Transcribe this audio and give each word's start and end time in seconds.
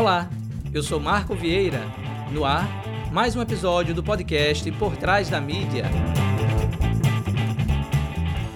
Olá, 0.00 0.30
eu 0.72 0.82
sou 0.82 0.98
Marco 0.98 1.34
Vieira. 1.34 1.82
No 2.32 2.42
ar, 2.42 2.66
mais 3.12 3.36
um 3.36 3.42
episódio 3.42 3.94
do 3.94 4.02
podcast 4.02 4.72
Por 4.72 4.96
Trás 4.96 5.28
da 5.28 5.42
Mídia. 5.42 5.84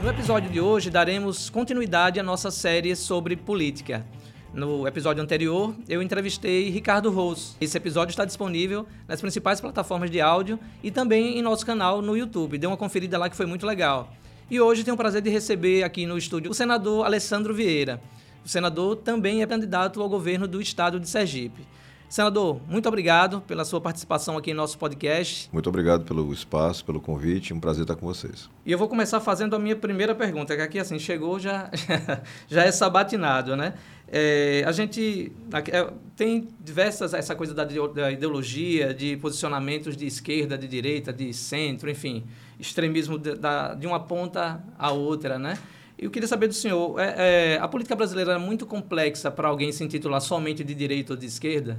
No 0.02 0.08
episódio 0.08 0.50
de 0.50 0.58
hoje, 0.58 0.88
daremos 0.88 1.50
continuidade 1.50 2.18
à 2.18 2.22
nossa 2.22 2.50
série 2.50 2.96
sobre 2.96 3.36
política. 3.36 4.06
No 4.54 4.88
episódio 4.88 5.22
anterior, 5.22 5.74
eu 5.86 6.00
entrevistei 6.00 6.70
Ricardo 6.70 7.10
Rose. 7.10 7.56
Esse 7.60 7.76
episódio 7.76 8.12
está 8.12 8.24
disponível 8.24 8.86
nas 9.06 9.20
principais 9.20 9.60
plataformas 9.60 10.10
de 10.10 10.22
áudio 10.22 10.58
e 10.82 10.90
também 10.90 11.38
em 11.38 11.42
nosso 11.42 11.66
canal 11.66 12.00
no 12.00 12.16
YouTube. 12.16 12.56
Dê 12.56 12.66
uma 12.66 12.78
conferida 12.78 13.18
lá 13.18 13.28
que 13.28 13.36
foi 13.36 13.44
muito 13.44 13.66
legal. 13.66 14.10
E 14.50 14.58
hoje 14.62 14.82
tenho 14.82 14.94
o 14.94 14.98
prazer 14.98 15.20
de 15.20 15.28
receber 15.28 15.82
aqui 15.82 16.06
no 16.06 16.16
estúdio 16.16 16.50
o 16.50 16.54
senador 16.54 17.04
Alessandro 17.04 17.52
Vieira. 17.52 18.00
O 18.44 18.48
senador 18.48 18.96
também 18.96 19.42
é 19.42 19.46
candidato 19.46 20.02
ao 20.02 20.08
governo 20.08 20.46
do 20.46 20.60
estado 20.60 21.00
de 21.00 21.08
Sergipe. 21.08 21.66
Senador, 22.14 22.60
muito 22.68 22.86
obrigado 22.86 23.40
pela 23.40 23.64
sua 23.64 23.80
participação 23.80 24.36
aqui 24.36 24.52
em 24.52 24.54
nosso 24.54 24.78
podcast. 24.78 25.48
Muito 25.52 25.68
obrigado 25.68 26.04
pelo 26.04 26.32
espaço, 26.32 26.84
pelo 26.84 27.00
convite. 27.00 27.52
Um 27.52 27.58
prazer 27.58 27.82
estar 27.82 27.96
com 27.96 28.06
vocês. 28.06 28.48
E 28.64 28.70
eu 28.70 28.78
vou 28.78 28.86
começar 28.86 29.18
fazendo 29.18 29.56
a 29.56 29.58
minha 29.58 29.74
primeira 29.74 30.14
pergunta, 30.14 30.54
que 30.54 30.62
aqui 30.62 30.78
assim 30.78 30.96
chegou 30.96 31.40
já 31.40 31.70
já 32.46 32.62
é 32.62 32.70
sabatinado, 32.70 33.56
né? 33.56 33.74
É, 34.06 34.62
a 34.64 34.70
gente 34.70 35.32
é, 35.72 35.92
tem 36.14 36.46
diversas 36.60 37.14
essa 37.14 37.34
coisa 37.34 37.52
da, 37.52 37.64
da 37.64 38.12
ideologia, 38.12 38.94
de 38.94 39.16
posicionamentos 39.16 39.96
de 39.96 40.06
esquerda, 40.06 40.56
de 40.56 40.68
direita, 40.68 41.12
de 41.12 41.32
centro, 41.32 41.90
enfim, 41.90 42.22
extremismo 42.60 43.18
de, 43.18 43.34
da, 43.34 43.74
de 43.74 43.88
uma 43.88 43.98
ponta 43.98 44.62
à 44.78 44.92
outra, 44.92 45.36
né? 45.36 45.58
Eu 45.96 46.10
queria 46.10 46.26
saber 46.26 46.48
do 46.48 46.54
senhor, 46.54 46.98
é, 46.98 47.54
é, 47.54 47.58
a 47.58 47.68
política 47.68 47.94
brasileira 47.94 48.32
é 48.32 48.38
muito 48.38 48.66
complexa 48.66 49.30
para 49.30 49.48
alguém 49.48 49.70
se 49.70 49.84
intitular 49.84 50.20
somente 50.20 50.64
de 50.64 50.74
direita 50.74 51.12
ou 51.12 51.18
de 51.18 51.26
esquerda? 51.26 51.78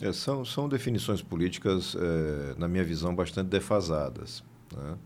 É, 0.00 0.12
são, 0.12 0.44
são 0.44 0.68
definições 0.68 1.20
políticas, 1.20 1.94
é, 1.94 2.54
na 2.58 2.66
minha 2.66 2.82
visão, 2.82 3.14
bastante 3.14 3.48
defasadas. 3.48 4.42
Né? 4.74 4.96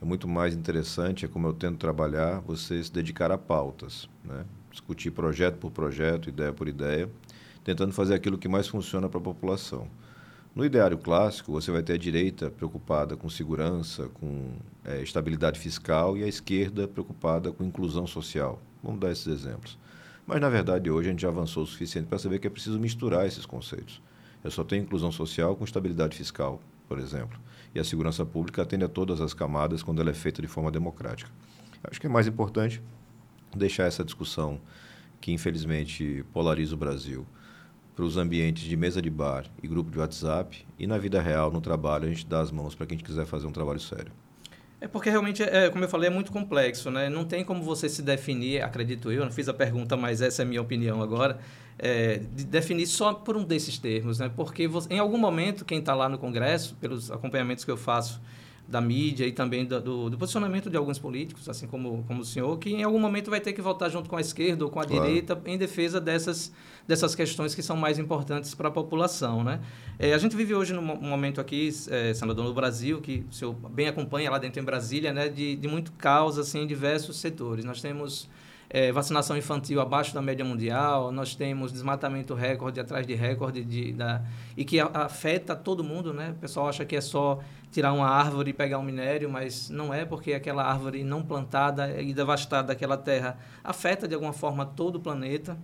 É 0.00 0.04
muito 0.04 0.26
mais 0.26 0.54
interessante, 0.54 1.26
é 1.26 1.28
como 1.28 1.46
eu 1.46 1.52
tento 1.52 1.76
trabalhar, 1.76 2.40
você 2.40 2.82
se 2.82 2.90
dedicar 2.90 3.30
a 3.30 3.36
pautas, 3.36 4.08
né? 4.24 4.44
discutir 4.70 5.10
projeto 5.10 5.56
por 5.56 5.70
projeto, 5.70 6.28
ideia 6.30 6.52
por 6.52 6.66
ideia, 6.66 7.10
tentando 7.62 7.92
fazer 7.92 8.14
aquilo 8.14 8.38
que 8.38 8.48
mais 8.48 8.66
funciona 8.66 9.08
para 9.08 9.18
a 9.18 9.22
população. 9.22 9.86
No 10.54 10.64
ideário 10.64 10.98
clássico, 10.98 11.52
você 11.52 11.70
vai 11.70 11.82
ter 11.82 11.92
a 11.92 11.98
direita 11.98 12.50
preocupada 12.50 13.16
com 13.16 13.28
segurança, 13.28 14.08
com 14.14 14.52
é, 14.84 15.00
estabilidade 15.02 15.58
fiscal 15.60 16.16
e 16.16 16.24
a 16.24 16.26
esquerda 16.26 16.88
preocupada 16.88 17.52
com 17.52 17.62
inclusão 17.62 18.06
social. 18.06 18.60
Vamos 18.82 18.98
dar 18.98 19.12
esses 19.12 19.26
exemplos. 19.26 19.78
Mas, 20.26 20.40
na 20.40 20.48
verdade, 20.48 20.90
hoje 20.90 21.08
a 21.08 21.10
gente 21.12 21.22
já 21.22 21.28
avançou 21.28 21.62
o 21.62 21.66
suficiente 21.66 22.06
para 22.06 22.18
saber 22.18 22.38
que 22.38 22.46
é 22.46 22.50
preciso 22.50 22.78
misturar 22.78 23.26
esses 23.26 23.46
conceitos. 23.46 24.02
Eu 24.42 24.50
só 24.50 24.64
tenho 24.64 24.82
inclusão 24.82 25.10
social 25.12 25.54
com 25.56 25.64
estabilidade 25.64 26.16
fiscal, 26.16 26.60
por 26.88 26.98
exemplo. 26.98 27.38
E 27.74 27.78
a 27.78 27.84
segurança 27.84 28.24
pública 28.26 28.62
atende 28.62 28.84
a 28.84 28.88
todas 28.88 29.20
as 29.20 29.32
camadas 29.32 29.82
quando 29.82 30.00
ela 30.00 30.10
é 30.10 30.14
feita 30.14 30.42
de 30.42 30.48
forma 30.48 30.70
democrática. 30.70 31.30
Acho 31.84 32.00
que 32.00 32.06
é 32.06 32.10
mais 32.10 32.26
importante 32.26 32.82
deixar 33.56 33.84
essa 33.84 34.04
discussão 34.04 34.60
que, 35.20 35.32
infelizmente, 35.32 36.24
polariza 36.32 36.74
o 36.74 36.78
Brasil 36.78 37.26
para 37.98 38.04
os 38.04 38.16
ambientes 38.16 38.62
de 38.62 38.76
mesa 38.76 39.02
de 39.02 39.10
bar 39.10 39.46
e 39.60 39.66
grupo 39.66 39.90
de 39.90 39.98
WhatsApp 39.98 40.64
e 40.78 40.86
na 40.86 40.96
vida 40.96 41.20
real, 41.20 41.50
no 41.50 41.60
trabalho, 41.60 42.04
a 42.04 42.08
gente 42.08 42.24
dá 42.24 42.38
as 42.38 42.52
mãos 42.52 42.72
para 42.72 42.86
quem 42.86 42.96
quiser 42.96 43.26
fazer 43.26 43.48
um 43.48 43.50
trabalho 43.50 43.80
sério. 43.80 44.12
É 44.80 44.86
porque 44.86 45.10
realmente, 45.10 45.42
é, 45.42 45.68
como 45.68 45.82
eu 45.82 45.88
falei, 45.88 46.06
é 46.08 46.12
muito 46.12 46.30
complexo, 46.30 46.92
né? 46.92 47.10
Não 47.10 47.24
tem 47.24 47.44
como 47.44 47.60
você 47.60 47.88
se 47.88 48.00
definir, 48.00 48.62
acredito 48.62 49.10
eu, 49.10 49.24
não 49.24 49.32
fiz 49.32 49.48
a 49.48 49.52
pergunta, 49.52 49.96
mas 49.96 50.22
essa 50.22 50.42
é 50.42 50.44
a 50.44 50.46
minha 50.46 50.62
opinião 50.62 51.02
agora, 51.02 51.40
é, 51.76 52.18
de 52.36 52.44
definir 52.44 52.86
só 52.86 53.12
por 53.12 53.36
um 53.36 53.42
desses 53.42 53.78
termos, 53.78 54.20
né? 54.20 54.30
Porque 54.32 54.68
você, 54.68 54.94
em 54.94 55.00
algum 55.00 55.18
momento, 55.18 55.64
quem 55.64 55.80
está 55.80 55.92
lá 55.92 56.08
no 56.08 56.18
Congresso, 56.18 56.76
pelos 56.76 57.10
acompanhamentos 57.10 57.64
que 57.64 57.70
eu 57.72 57.76
faço 57.76 58.20
da 58.68 58.82
mídia 58.82 59.26
e 59.26 59.32
também 59.32 59.64
do, 59.64 59.80
do, 59.80 60.10
do, 60.10 60.18
posicionamento 60.18 60.68
de 60.68 60.76
alguns 60.76 60.98
políticos, 60.98 61.48
assim 61.48 61.66
como, 61.66 62.04
como 62.06 62.20
o 62.20 62.24
senhor, 62.24 62.58
que 62.58 62.68
em 62.68 62.82
algum 62.82 62.98
momento 62.98 63.30
vai 63.30 63.40
ter 63.40 63.54
que 63.54 63.62
votar 63.62 63.90
junto 63.90 64.10
com 64.10 64.16
a 64.16 64.20
esquerda 64.20 64.62
ou 64.62 64.70
com 64.70 64.78
a 64.78 64.84
claro. 64.84 65.06
direita 65.06 65.40
em 65.46 65.56
defesa 65.56 65.98
dessas, 65.98 66.52
dessas 66.86 67.14
questões 67.14 67.54
que 67.54 67.62
são 67.62 67.76
mais 67.76 67.98
importantes 67.98 68.54
para 68.54 68.68
a 68.68 68.70
população. 68.70 69.42
Né? 69.42 69.58
É, 69.98 70.12
a 70.12 70.18
gente 70.18 70.36
vive 70.36 70.54
hoje 70.54 70.74
num 70.74 70.82
momento 70.82 71.40
aqui, 71.40 71.70
é, 71.88 72.12
senador, 72.12 72.44
no 72.44 72.52
Brasil, 72.52 73.00
que 73.00 73.24
o 73.30 73.32
senhor 73.32 73.54
bem 73.54 73.88
acompanha 73.88 74.30
lá 74.30 74.36
dentro 74.36 74.60
em 74.60 74.64
Brasília, 74.64 75.14
né, 75.14 75.30
de, 75.30 75.56
de 75.56 75.66
muito 75.66 75.90
caos 75.92 76.38
assim, 76.38 76.60
em 76.60 76.66
diversos 76.66 77.16
setores. 77.16 77.64
Nós 77.64 77.80
temos 77.80 78.28
é, 78.70 78.92
vacinação 78.92 79.36
infantil 79.36 79.80
abaixo 79.80 80.12
da 80.14 80.20
média 80.20 80.44
mundial, 80.44 81.10
nós 81.10 81.34
temos 81.34 81.72
desmatamento 81.72 82.34
recorde 82.34 82.78
atrás 82.78 83.06
de 83.06 83.14
recorde 83.14 83.64
de, 83.64 83.92
da, 83.92 84.22
e 84.56 84.64
que 84.64 84.78
afeta 84.78 85.56
todo 85.56 85.82
mundo, 85.82 86.12
né? 86.12 86.30
O 86.36 86.40
pessoal 86.40 86.68
acha 86.68 86.84
que 86.84 86.94
é 86.94 87.00
só 87.00 87.40
tirar 87.70 87.92
uma 87.92 88.08
árvore 88.08 88.50
e 88.50 88.52
pegar 88.52 88.78
um 88.78 88.82
minério, 88.82 89.30
mas 89.30 89.70
não 89.70 89.92
é 89.92 90.04
porque 90.04 90.34
aquela 90.34 90.64
árvore 90.64 91.02
não 91.02 91.22
plantada 91.22 92.00
e 92.00 92.12
devastada 92.12 92.68
daquela 92.68 92.96
terra 92.96 93.38
afeta 93.64 94.06
de 94.06 94.14
alguma 94.14 94.32
forma 94.32 94.66
todo 94.66 94.96
o 94.96 95.00
planeta, 95.00 95.56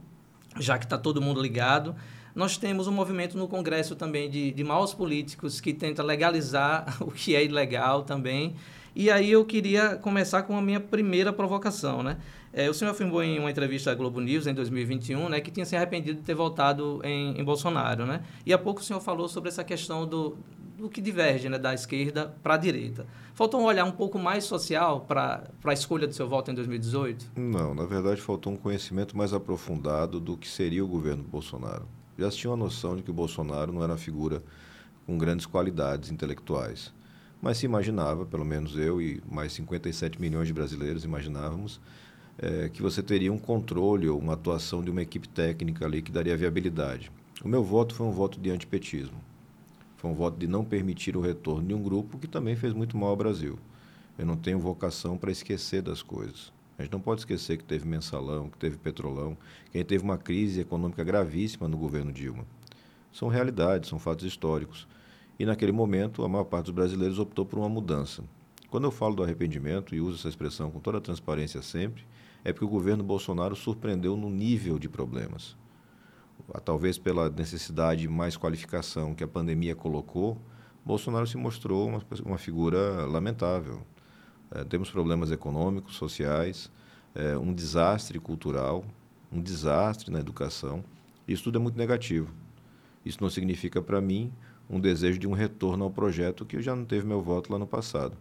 já 0.59 0.79
que 0.79 0.85
está 0.85 0.97
todo 0.97 1.21
mundo 1.21 1.43
ligado. 1.43 1.95
Nós 2.35 2.57
temos 2.57 2.89
um 2.89 2.93
movimento 2.93 3.37
no 3.39 3.47
Congresso 3.47 3.95
também 3.95 4.29
de, 4.29 4.51
de 4.51 4.65
maus 4.65 4.93
políticos 4.93 5.61
que 5.61 5.73
tenta 5.73 6.03
legalizar 6.03 6.97
o 7.01 7.11
que 7.11 7.37
é 7.37 7.45
ilegal 7.45 8.03
também. 8.03 8.57
E 8.97 9.11
aí 9.11 9.33
eu 9.33 9.45
queria 9.45 9.97
começar 9.97 10.45
com 10.45 10.57
a 10.57 10.63
minha 10.63 10.79
primeira 10.79 11.33
provocação, 11.33 12.03
né? 12.03 12.19
É, 12.53 12.71
o 12.71 12.75
senhor 12.75 12.93
afirmou 12.93 13.21
em 13.21 13.41
uma 13.41 13.51
entrevista 13.51 13.91
à 13.91 13.95
Globo 13.95 14.21
News 14.21 14.47
em 14.47 14.55
2021, 14.55 15.29
né, 15.29 15.41
que 15.41 15.51
tinha 15.51 15.67
se 15.67 15.75
arrependido 15.75 16.21
de 16.21 16.25
ter 16.25 16.35
votado 16.35 17.01
em, 17.03 17.37
em 17.37 17.43
Bolsonaro, 17.43 18.07
né? 18.07 18.23
E 18.47 18.53
há 18.53 18.59
pouco 18.59 18.81
o 18.81 18.85
senhor 18.85 19.01
falou 19.01 19.29
sobre 19.29 19.49
essa 19.49 19.65
questão 19.65 20.07
do, 20.07 20.37
do 20.79 20.89
que 20.89 21.01
diverge, 21.01 21.49
né, 21.49 21.59
da 21.59 21.75
esquerda 21.75 22.33
para 22.45 22.55
a 22.55 22.57
direita. 22.57 23.05
Faltou 23.35 23.61
um 23.61 23.65
olhar 23.65 23.85
um 23.85 23.91
pouco 23.91 24.21
mais 24.21 24.45
social 24.45 25.01
para 25.01 25.43
a 25.65 25.73
escolha 25.73 26.07
do 26.07 26.15
seu 26.15 26.29
voto 26.29 26.53
em 26.53 26.55
2018? 26.55 27.33
Não, 27.35 27.75
na 27.75 27.87
verdade 27.87 28.21
faltou 28.21 28.53
um 28.53 28.57
conhecimento 28.57 29.17
mais 29.17 29.35
aprofundado 29.35 30.21
do 30.21 30.37
que 30.37 30.47
seria 30.47 30.85
o 30.85 30.89
governo 30.89 31.25
Bolsonaro. 31.25 31.89
Já 32.17 32.31
se 32.31 32.37
tinha 32.37 32.53
uma 32.53 32.57
noção 32.57 32.95
de 32.95 33.03
que 33.03 33.11
o 33.11 33.15
Bolsonaro 33.15 33.73
não 33.73 33.83
era 33.83 33.91
uma 33.91 33.99
figura 33.99 34.41
com 35.05 35.19
grandes 35.19 35.45
qualidades 35.45 36.13
intelectuais. 36.13 36.94
Mas 37.45 37.59
se 37.59 37.67
imaginava, 37.67 38.25
pelo 38.25 38.43
menos 38.43 38.75
eu 38.75 39.03
e 39.03 39.23
mais 39.31 39.53
57 39.53 40.19
milhões 40.19 40.47
de 40.47 40.55
brasileiros 40.55 41.05
imaginávamos, 41.05 41.79
é, 42.39 42.71
que 42.71 42.81
você 42.81 43.03
teria 43.03 43.31
um 43.31 43.37
controle 43.37 44.09
ou 44.09 44.19
uma 44.19 44.33
atuação 44.33 44.83
de 44.83 44.91
uma 44.91 45.03
equipe 45.03 45.29
técnica 45.29 45.85
ali 45.85 46.01
que 46.01 46.11
daria 46.11 46.39
viabilidade. 46.39 47.13
O 47.45 47.49
meu 47.49 47.63
voto 47.63 47.95
foi 47.95 48.07
um 48.07 48.11
voto 48.11 48.41
de 48.41 48.49
antipetismo. 48.49 49.19
Foi 49.99 50.11
um 50.11 50.15
voto 50.15 50.39
de 50.39 50.47
não 50.47 50.65
permitir 50.65 51.19
o 51.19 51.21
retorno 51.21 51.69
de 51.69 51.75
um 51.75 51.83
grupo 51.83 52.17
que 52.17 52.27
também 52.27 52.57
fez 52.57 52.73
muito 52.73 52.97
mal 52.97 53.11
ao 53.11 53.17
Brasil. 53.17 53.59
Eu 54.19 54.25
não 54.25 54.39
tenho 54.39 54.59
vocação 54.59 55.19
para 55.19 55.31
esquecer 55.31 55.83
das 55.83 56.01
coisas. 56.01 56.51
A 56.79 56.83
gente 56.83 56.93
não 56.93 57.01
pode 57.01 57.21
esquecer 57.21 57.59
que 57.59 57.65
teve 57.65 57.87
mensalão, 57.87 58.49
que 58.49 58.57
teve 58.57 58.79
petrolão, 58.79 59.37
que 59.71 59.77
a 59.77 59.81
gente 59.81 59.89
teve 59.89 60.03
uma 60.03 60.17
crise 60.17 60.63
econômica 60.63 61.05
gravíssima 61.05 61.69
no 61.69 61.77
governo 61.77 62.11
Dilma. 62.11 62.47
São 63.13 63.29
realidades, 63.29 63.91
são 63.91 63.99
fatos 63.99 64.25
históricos. 64.25 64.89
E 65.39 65.45
naquele 65.45 65.73
momento, 65.73 66.25
a 66.25 66.29
maior 66.29 66.45
parte 66.45 66.67
dos 66.67 66.75
brasileiros 66.75 67.19
optou 67.19 67.45
por 67.45 67.59
uma 67.59 67.69
mudança. 67.69 68.23
Quando 68.71 68.85
eu 68.85 68.91
falo 68.91 69.15
do 69.15 69.23
arrependimento, 69.23 69.95
e 69.95 70.01
uso 70.01 70.19
essa 70.19 70.29
expressão 70.29 70.71
com 70.71 70.81
toda 70.81 70.99
a 70.99 71.01
transparência 71.01 71.63
sempre, 71.63 72.05
é 72.45 72.53
porque 72.53 72.65
o 72.65 72.69
governo 72.69 73.03
Bolsonaro 73.03 73.57
surpreendeu 73.57 74.17
no 74.17 74.29
nível 74.29 74.79
de 74.79 74.89
problemas. 74.89 75.57
Talvez 76.65 76.99
pela 76.99 77.31
necessidade 77.31 78.07
mais 78.09 78.37
qualificação 78.37 79.15
que 79.15 79.25
a 79.25 79.29
pandemia 79.29 79.75
colocou, 79.75 80.39
Bolsonaro 80.85 81.27
se 81.27 81.37
mostrou 81.37 81.89
uma, 81.89 82.03
uma 82.25 82.37
figura 82.37 83.07
lamentável. 83.07 83.81
É, 84.51 84.63
temos 84.65 84.91
problemas 84.91 85.31
econômicos, 85.31 85.97
sociais, 85.97 86.71
é, 87.15 87.37
um 87.39 87.53
desastre 87.53 88.19
cultural, 88.19 88.85
um 89.33 89.41
desastre 89.41 90.11
na 90.11 90.21
educação. 90.21 90.85
Isso 91.27 91.45
tudo 91.45 91.59
é 91.59 91.61
muito 91.61 91.79
negativo. 91.79 92.31
Isso 93.05 93.19
não 93.23 93.31
significa 93.31 93.81
para 93.81 94.01
mim 94.01 94.33
um 94.69 94.81
desejo 94.81 95.19
de 95.19 95.27
um 95.27 95.33
retorno 95.33 95.85
ao 95.85 95.91
projeto 95.91 96.45
que 96.45 96.61
já 96.63 96.75
não 96.75 96.85
teve 96.85 97.07
meu 97.07 97.21
voto 97.21 97.53
lá 97.53 97.59
no 97.59 97.67
passado. 97.67 98.17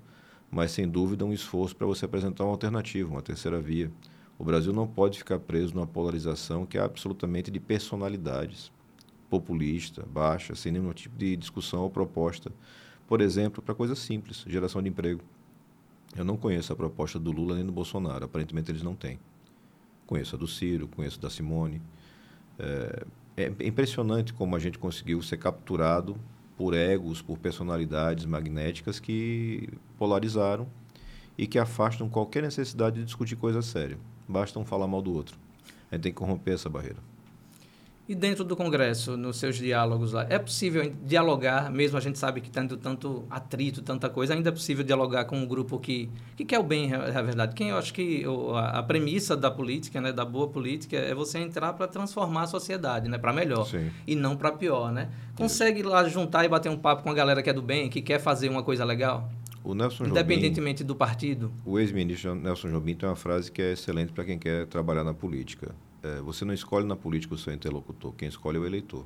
Mas, 0.51 0.71
sem 0.71 0.87
dúvida, 0.87 1.25
um 1.25 1.33
esforço 1.33 1.75
para 1.75 1.87
você 1.87 2.05
apresentar 2.05 2.43
uma 2.43 2.51
alternativa, 2.51 3.09
uma 3.09 3.21
terceira 3.21 3.59
via. 3.59 3.91
O 4.37 4.43
Brasil 4.43 4.73
não 4.73 4.87
pode 4.87 5.17
ficar 5.17 5.39
preso 5.39 5.73
numa 5.73 5.87
polarização 5.87 6.65
que 6.65 6.77
é 6.77 6.81
absolutamente 6.81 7.49
de 7.49 7.59
personalidades, 7.59 8.71
populista, 9.29 10.05
baixa, 10.05 10.53
sem 10.53 10.71
nenhum 10.71 10.91
tipo 10.93 11.17
de 11.17 11.35
discussão 11.35 11.81
ou 11.81 11.89
proposta. 11.89 12.51
Por 13.07 13.21
exemplo, 13.21 13.63
para 13.63 13.73
coisas 13.73 13.99
simples, 13.99 14.43
geração 14.47 14.81
de 14.81 14.89
emprego. 14.89 15.21
Eu 16.15 16.23
não 16.23 16.37
conheço 16.37 16.71
a 16.71 16.75
proposta 16.75 17.17
do 17.17 17.31
Lula 17.31 17.55
nem 17.55 17.65
do 17.65 17.71
Bolsonaro, 17.71 18.25
aparentemente 18.25 18.69
eles 18.69 18.83
não 18.83 18.95
têm. 18.95 19.19
Conheço 20.05 20.35
a 20.35 20.39
do 20.39 20.47
Ciro, 20.47 20.87
conheço 20.87 21.17
a 21.17 21.21
da 21.23 21.29
Simone. 21.29 21.81
É, 22.59 23.05
é 23.37 23.67
impressionante 23.67 24.33
como 24.33 24.55
a 24.55 24.59
gente 24.59 24.77
conseguiu 24.77 25.21
ser 25.23 25.37
capturado 25.37 26.15
por 26.57 26.73
egos, 26.73 27.21
por 27.21 27.37
personalidades 27.37 28.25
magnéticas 28.25 28.99
que 28.99 29.69
polarizaram 29.97 30.67
e 31.37 31.47
que 31.47 31.57
afastam 31.57 32.09
qualquer 32.09 32.43
necessidade 32.43 32.97
de 32.97 33.05
discutir 33.05 33.35
coisa 33.35 33.61
séria. 33.61 33.97
Basta 34.27 34.59
um 34.59 34.65
falar 34.65 34.87
mal 34.87 35.01
do 35.01 35.13
outro. 35.13 35.37
A 35.91 35.95
gente 35.95 36.03
tem 36.03 36.11
que 36.11 36.17
corromper 36.17 36.53
essa 36.53 36.69
barreira. 36.69 37.12
E 38.07 38.13
dentro 38.13 38.43
do 38.43 38.53
Congresso, 38.53 39.15
nos 39.15 39.37
seus 39.37 39.55
diálogos 39.55 40.11
lá, 40.11 40.27
é 40.29 40.37
possível 40.37 40.93
dialogar, 41.05 41.71
mesmo 41.71 41.97
a 41.97 42.01
gente 42.01 42.19
sabe 42.19 42.41
que 42.41 42.51
tendo 42.51 42.75
tanto 42.75 43.23
atrito, 43.29 43.81
tanta 43.81 44.09
coisa, 44.09 44.33
ainda 44.33 44.49
é 44.49 44.51
possível 44.51 44.83
dialogar 44.83 45.23
com 45.23 45.37
um 45.37 45.45
grupo 45.45 45.79
que, 45.79 46.09
que 46.35 46.43
quer 46.43 46.59
o 46.59 46.63
bem, 46.63 46.91
é 46.91 46.95
a 46.95 47.21
verdade. 47.21 47.55
Quem 47.55 47.69
eu 47.69 47.77
acho 47.77 47.93
que 47.93 48.25
a, 48.55 48.83
premissa 48.83 49.37
da 49.37 49.49
política, 49.49 50.01
né, 50.01 50.11
da 50.11 50.25
boa 50.25 50.49
política, 50.49 50.97
é 50.97 51.15
você 51.15 51.39
entrar 51.39 51.71
para 51.71 51.87
transformar 51.87 52.41
a 52.41 52.47
sociedade, 52.47 53.07
né, 53.07 53.17
para 53.17 53.31
melhor 53.31 53.65
Sim. 53.65 53.89
e 54.05 54.15
não 54.15 54.35
para 54.35 54.51
pior, 54.51 54.91
né? 54.91 55.09
Consegue 55.37 55.81
lá 55.81 56.07
juntar 56.09 56.43
e 56.43 56.49
bater 56.49 56.69
um 56.69 56.77
papo 56.77 57.03
com 57.03 57.09
a 57.09 57.13
galera 57.13 57.41
que 57.41 57.49
é 57.49 57.53
do 57.53 57.61
bem, 57.61 57.89
que 57.89 58.01
quer 58.01 58.19
fazer 58.19 58.49
uma 58.49 58.63
coisa 58.63 58.83
legal? 58.83 59.31
O 59.63 59.73
Nelson 59.73 60.07
Independentemente 60.07 60.79
Jobim, 60.79 60.87
do 60.87 60.95
partido? 60.95 61.53
O 61.65 61.79
ex-ministro 61.79 62.35
Nelson 62.35 62.69
Jobim 62.69 62.95
tem 62.95 63.07
uma 63.07 63.15
frase 63.15 63.49
que 63.49 63.61
é 63.61 63.71
excelente 63.71 64.11
para 64.11 64.25
quem 64.25 64.37
quer 64.37 64.67
trabalhar 64.67 65.05
na 65.05 65.13
política. 65.13 65.73
É, 66.03 66.19
você 66.21 66.43
não 66.43 66.53
escolhe 66.53 66.85
na 66.85 66.95
política 66.95 67.33
o 67.33 67.37
seu 67.37 67.53
interlocutor, 67.53 68.13
quem 68.13 68.27
escolhe 68.27 68.57
é 68.57 68.59
o 68.59 68.65
eleitor. 68.65 69.05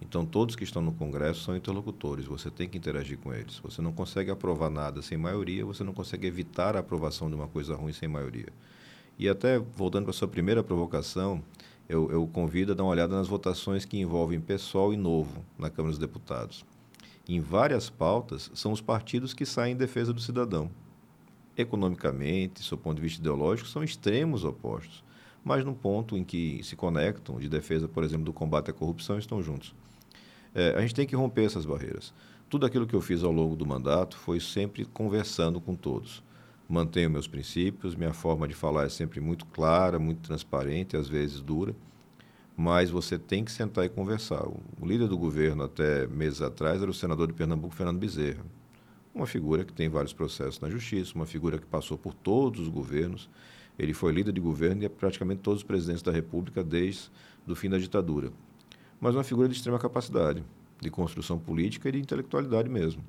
Então, 0.00 0.26
todos 0.26 0.54
que 0.54 0.64
estão 0.64 0.82
no 0.82 0.92
Congresso 0.92 1.40
são 1.40 1.56
interlocutores, 1.56 2.26
você 2.26 2.50
tem 2.50 2.68
que 2.68 2.76
interagir 2.76 3.16
com 3.18 3.32
eles. 3.32 3.58
Você 3.60 3.80
não 3.80 3.90
consegue 3.90 4.30
aprovar 4.30 4.68
nada 4.68 5.00
sem 5.00 5.16
maioria, 5.16 5.64
você 5.64 5.82
não 5.82 5.94
consegue 5.94 6.26
evitar 6.26 6.76
a 6.76 6.80
aprovação 6.80 7.28
de 7.30 7.34
uma 7.34 7.48
coisa 7.48 7.74
ruim 7.74 7.92
sem 7.92 8.06
maioria. 8.06 8.48
E 9.18 9.28
até, 9.28 9.58
voltando 9.58 10.04
para 10.04 10.10
a 10.10 10.14
sua 10.14 10.28
primeira 10.28 10.62
provocação, 10.62 11.42
eu, 11.88 12.10
eu 12.10 12.26
convido 12.26 12.72
a 12.72 12.74
dar 12.74 12.82
uma 12.82 12.92
olhada 12.92 13.16
nas 13.16 13.28
votações 13.28 13.84
que 13.84 13.98
envolvem 13.98 14.40
PSOL 14.40 14.92
e 14.92 14.96
Novo 14.96 15.44
na 15.58 15.70
Câmara 15.70 15.90
dos 15.90 15.98
Deputados 15.98 16.64
em 17.26 17.40
várias 17.40 17.88
pautas, 17.88 18.50
são 18.54 18.72
os 18.72 18.80
partidos 18.80 19.32
que 19.32 19.46
saem 19.46 19.74
em 19.74 19.76
defesa 19.76 20.12
do 20.12 20.20
cidadão. 20.20 20.70
Economicamente, 21.56 22.68
do 22.68 22.78
ponto 22.78 22.96
de 22.96 23.02
vista 23.02 23.20
ideológico, 23.20 23.68
são 23.68 23.82
extremos 23.82 24.44
opostos, 24.44 25.02
mas 25.44 25.64
no 25.64 25.74
ponto 25.74 26.16
em 26.16 26.24
que 26.24 26.60
se 26.64 26.74
conectam, 26.74 27.38
de 27.38 27.48
defesa, 27.48 27.86
por 27.86 28.02
exemplo, 28.02 28.24
do 28.24 28.32
combate 28.32 28.70
à 28.70 28.72
corrupção, 28.72 29.18
estão 29.18 29.42
juntos. 29.42 29.74
É, 30.54 30.74
a 30.76 30.80
gente 30.80 30.94
tem 30.94 31.06
que 31.06 31.14
romper 31.14 31.44
essas 31.44 31.66
barreiras. 31.66 32.14
Tudo 32.48 32.64
aquilo 32.64 32.86
que 32.86 32.94
eu 32.94 33.00
fiz 33.00 33.22
ao 33.22 33.32
longo 33.32 33.54
do 33.54 33.66
mandato 33.66 34.16
foi 34.16 34.40
sempre 34.40 34.84
conversando 34.84 35.60
com 35.60 35.74
todos. 35.74 36.22
Mantenho 36.68 37.10
meus 37.10 37.28
princípios, 37.28 37.94
minha 37.94 38.12
forma 38.12 38.48
de 38.48 38.54
falar 38.54 38.84
é 38.84 38.88
sempre 38.88 39.20
muito 39.20 39.44
clara, 39.46 39.98
muito 39.98 40.22
transparente, 40.22 40.96
às 40.96 41.08
vezes 41.08 41.40
dura 41.40 41.74
mas 42.56 42.90
você 42.90 43.18
tem 43.18 43.44
que 43.44 43.50
sentar 43.50 43.84
e 43.84 43.88
conversar. 43.88 44.46
O 44.46 44.86
líder 44.86 45.08
do 45.08 45.18
governo, 45.18 45.64
até 45.64 46.06
meses 46.06 46.40
atrás, 46.40 46.80
era 46.80 46.90
o 46.90 46.94
senador 46.94 47.26
de 47.26 47.32
Pernambuco, 47.32 47.74
Fernando 47.74 47.98
Bezerra. 47.98 48.44
Uma 49.14 49.26
figura 49.26 49.64
que 49.64 49.72
tem 49.72 49.88
vários 49.88 50.12
processos 50.12 50.60
na 50.60 50.70
justiça, 50.70 51.14
uma 51.14 51.26
figura 51.26 51.58
que 51.58 51.66
passou 51.66 51.98
por 51.98 52.14
todos 52.14 52.60
os 52.60 52.68
governos. 52.68 53.28
Ele 53.78 53.92
foi 53.92 54.12
líder 54.12 54.32
de 54.32 54.40
governo 54.40 54.82
e 54.82 54.86
é 54.86 54.88
praticamente 54.88 55.40
todos 55.40 55.60
os 55.60 55.66
presidentes 55.66 56.02
da 56.02 56.12
República 56.12 56.62
desde 56.62 57.10
o 57.46 57.54
fim 57.54 57.68
da 57.68 57.78
ditadura. 57.78 58.32
Mas 59.00 59.14
uma 59.14 59.24
figura 59.24 59.48
de 59.48 59.54
extrema 59.54 59.78
capacidade, 59.78 60.44
de 60.80 60.90
construção 60.90 61.38
política 61.38 61.88
e 61.88 61.92
de 61.92 61.98
intelectualidade 61.98 62.68
mesmo. 62.68 63.02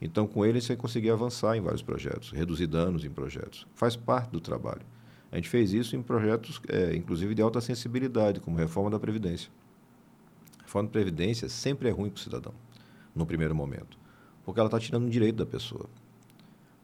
Então, 0.00 0.26
com 0.26 0.44
ele, 0.44 0.60
você 0.60 0.74
conseguia 0.74 1.12
avançar 1.12 1.56
em 1.56 1.60
vários 1.60 1.80
projetos, 1.80 2.32
reduzir 2.32 2.66
danos 2.66 3.04
em 3.04 3.10
projetos. 3.10 3.66
Faz 3.74 3.94
parte 3.94 4.30
do 4.30 4.40
trabalho. 4.40 4.82
A 5.30 5.36
gente 5.36 5.48
fez 5.48 5.72
isso 5.72 5.94
em 5.94 6.02
projetos, 6.02 6.60
é, 6.68 6.94
inclusive, 6.96 7.34
de 7.34 7.40
alta 7.40 7.60
sensibilidade, 7.60 8.40
como 8.40 8.56
reforma 8.56 8.90
da 8.90 8.98
Previdência. 8.98 9.48
Reforma 10.60 10.88
da 10.88 10.92
Previdência 10.92 11.48
sempre 11.48 11.88
é 11.88 11.92
ruim 11.92 12.10
para 12.10 12.18
o 12.18 12.20
cidadão, 12.20 12.52
no 13.14 13.24
primeiro 13.24 13.54
momento, 13.54 13.96
porque 14.44 14.58
ela 14.58 14.66
está 14.66 14.80
tirando 14.80 15.04
um 15.04 15.08
direito 15.08 15.36
da 15.36 15.46
pessoa. 15.46 15.88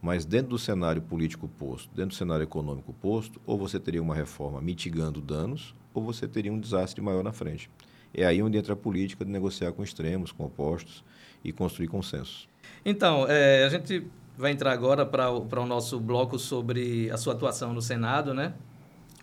Mas 0.00 0.24
dentro 0.24 0.50
do 0.50 0.58
cenário 0.58 1.02
político 1.02 1.48
posto, 1.48 1.88
dentro 1.88 2.10
do 2.10 2.14
cenário 2.14 2.44
econômico 2.44 2.92
posto, 2.92 3.40
ou 3.44 3.58
você 3.58 3.80
teria 3.80 4.02
uma 4.02 4.14
reforma 4.14 4.60
mitigando 4.60 5.20
danos, 5.20 5.74
ou 5.92 6.02
você 6.04 6.28
teria 6.28 6.52
um 6.52 6.60
desastre 6.60 7.00
maior 7.02 7.24
na 7.24 7.32
frente. 7.32 7.68
É 8.14 8.24
aí 8.24 8.42
onde 8.42 8.56
entra 8.56 8.72
a 8.72 8.76
política 8.76 9.24
de 9.24 9.30
negociar 9.30 9.72
com 9.72 9.82
extremos, 9.82 10.32
com 10.32 10.44
opostos 10.44 11.04
e 11.44 11.52
construir 11.52 11.88
consensos. 11.88 12.48
Então, 12.84 13.26
é, 13.28 13.64
a 13.64 13.68
gente 13.68 14.06
vai 14.36 14.52
entrar 14.52 14.72
agora 14.72 15.04
para 15.04 15.30
o, 15.30 15.66
nosso 15.66 15.98
bloco 15.98 16.38
sobre 16.38 17.10
a 17.10 17.16
sua 17.16 17.34
atuação 17.34 17.74
no 17.74 17.82
Senado, 17.82 18.32
né? 18.32 18.54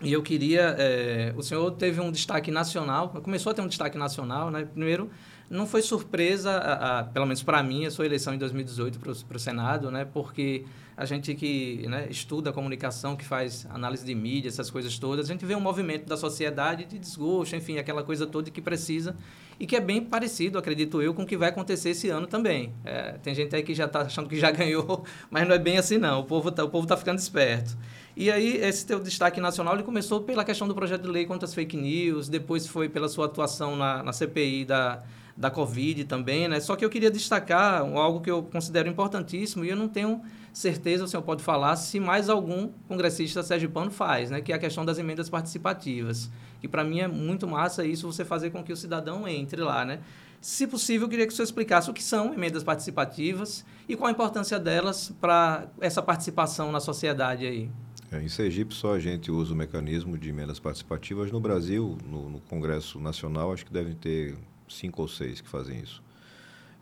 E 0.01 0.11
eu 0.11 0.21
queria, 0.21 0.75
é, 0.77 1.33
o 1.37 1.41
senhor 1.41 1.71
teve 1.71 2.01
um 2.01 2.11
destaque 2.11 2.51
nacional, 2.51 3.09
começou 3.23 3.51
a 3.51 3.55
ter 3.55 3.61
um 3.61 3.67
destaque 3.67 3.97
nacional, 3.97 4.51
né? 4.51 4.65
Primeiro, 4.65 5.09
não 5.49 5.67
foi 5.67 5.81
surpresa, 5.81 6.51
a, 6.51 6.99
a, 6.99 7.03
pelo 7.03 7.25
menos 7.25 7.43
para 7.43 7.61
mim, 7.61 7.85
a 7.85 7.91
sua 7.91 8.05
eleição 8.05 8.33
em 8.33 8.37
2018 8.37 8.99
para 8.99 9.37
o 9.37 9.39
Senado, 9.39 9.91
né? 9.91 10.05
Porque 10.05 10.65
a 10.97 11.05
gente 11.05 11.35
que 11.35 11.85
né, 11.87 12.07
estuda 12.09 12.53
comunicação, 12.53 13.15
que 13.15 13.25
faz 13.25 13.67
análise 13.69 14.05
de 14.05 14.15
mídia, 14.15 14.47
essas 14.47 14.69
coisas 14.71 14.97
todas, 14.97 15.29
a 15.29 15.33
gente 15.33 15.45
vê 15.45 15.53
um 15.53 15.59
movimento 15.59 16.07
da 16.07 16.15
sociedade 16.15 16.85
de 16.85 16.97
desgosto, 16.97 17.55
enfim, 17.55 17.77
aquela 17.77 18.03
coisa 18.03 18.25
toda 18.25 18.49
que 18.49 18.61
precisa 18.61 19.15
e 19.59 19.67
que 19.67 19.75
é 19.75 19.79
bem 19.79 20.01
parecido, 20.01 20.57
acredito 20.57 21.01
eu, 21.01 21.13
com 21.13 21.23
o 21.23 21.25
que 21.25 21.37
vai 21.37 21.49
acontecer 21.49 21.89
esse 21.89 22.09
ano 22.09 22.27
também. 22.27 22.73
É, 22.83 23.13
tem 23.21 23.35
gente 23.35 23.55
aí 23.55 23.63
que 23.63 23.73
já 23.73 23.85
está 23.85 24.01
achando 24.01 24.27
que 24.29 24.39
já 24.39 24.51
ganhou, 24.51 25.05
mas 25.29 25.47
não 25.47 25.55
é 25.55 25.59
bem 25.59 25.77
assim 25.77 25.97
não. 25.97 26.21
O 26.21 26.23
povo 26.23 26.49
está 26.49 26.65
tá 26.65 26.97
ficando 26.97 27.19
esperto. 27.19 27.77
E 28.17 28.31
aí, 28.31 28.57
esse 28.57 28.85
teu 28.85 28.99
destaque 28.99 29.41
nacional, 29.41 29.73
ele 29.73 29.83
começou 29.83 30.21
pela 30.21 30.45
questão 30.45 30.67
do 30.67 30.73
projeto 30.73 31.01
de 31.01 31.09
lei 31.09 31.25
contra 31.25 31.45
as 31.45 31.53
fake 31.53 31.75
news, 31.75 32.29
depois 32.29 32.65
foi 32.65 32.87
pela 32.87 33.09
sua 33.09 33.25
atuação 33.25 33.75
na, 33.75 34.01
na 34.01 34.13
CPI 34.13 34.63
da, 34.63 35.03
da 35.35 35.51
Covid 35.51 36.05
também, 36.05 36.47
né? 36.47 36.59
Só 36.59 36.75
que 36.75 36.85
eu 36.85 36.89
queria 36.89 37.11
destacar 37.11 37.81
algo 37.81 38.21
que 38.21 38.31
eu 38.31 38.43
considero 38.43 38.87
importantíssimo 38.87 39.65
e 39.65 39.69
eu 39.69 39.75
não 39.75 39.89
tenho 39.89 40.21
certeza, 40.53 41.03
o 41.03 41.07
senhor 41.07 41.23
pode 41.23 41.43
falar, 41.43 41.75
se 41.75 41.99
mais 41.99 42.29
algum 42.29 42.69
congressista 42.87 43.43
sergipano 43.43 43.91
faz, 43.91 44.31
né? 44.31 44.39
Que 44.39 44.53
é 44.53 44.55
a 44.55 44.59
questão 44.59 44.85
das 44.85 44.97
emendas 44.97 45.29
participativas. 45.29 46.31
Que 46.61 46.67
para 46.67 46.83
mim 46.83 47.01
é 47.01 47.07
muito 47.07 47.45
massa 47.47 47.85
isso, 47.85 48.11
você 48.11 48.23
fazer 48.23 48.51
com 48.51 48.63
que 48.63 48.71
o 48.71 48.77
cidadão 48.77 49.27
entre 49.27 49.61
lá, 49.61 49.83
né? 49.83 49.99
Se 50.39 50.65
possível, 50.67 51.05
eu 51.05 51.09
queria 51.09 51.27
que 51.27 51.33
o 51.33 51.35
senhor 51.35 51.45
explicasse 51.45 51.89
o 51.89 51.93
que 51.93 52.03
são 52.03 52.33
emendas 52.33 52.63
participativas 52.63 53.65
e 53.89 53.95
qual 53.95 54.07
a 54.07 54.11
importância 54.11 54.59
delas 54.59 55.11
para 55.19 55.67
essa 55.81 56.01
participação 56.01 56.71
na 56.71 56.79
sociedade 56.79 57.45
aí. 57.45 57.69
É, 58.11 58.21
em 58.21 58.29
Sergipe 58.29 58.73
só 58.73 58.93
a 58.93 58.99
gente 58.99 59.31
usa 59.31 59.53
o 59.53 59.55
mecanismo 59.55 60.17
de 60.17 60.29
emendas 60.29 60.59
participativas. 60.59 61.31
No 61.31 61.39
Brasil, 61.39 61.97
no, 62.05 62.29
no 62.29 62.39
Congresso 62.41 62.99
Nacional, 62.99 63.51
acho 63.51 63.65
que 63.65 63.73
devem 63.73 63.95
ter 63.95 64.37
cinco 64.67 65.01
ou 65.01 65.07
seis 65.07 65.41
que 65.41 65.49
fazem 65.49 65.79
isso. 65.79 66.03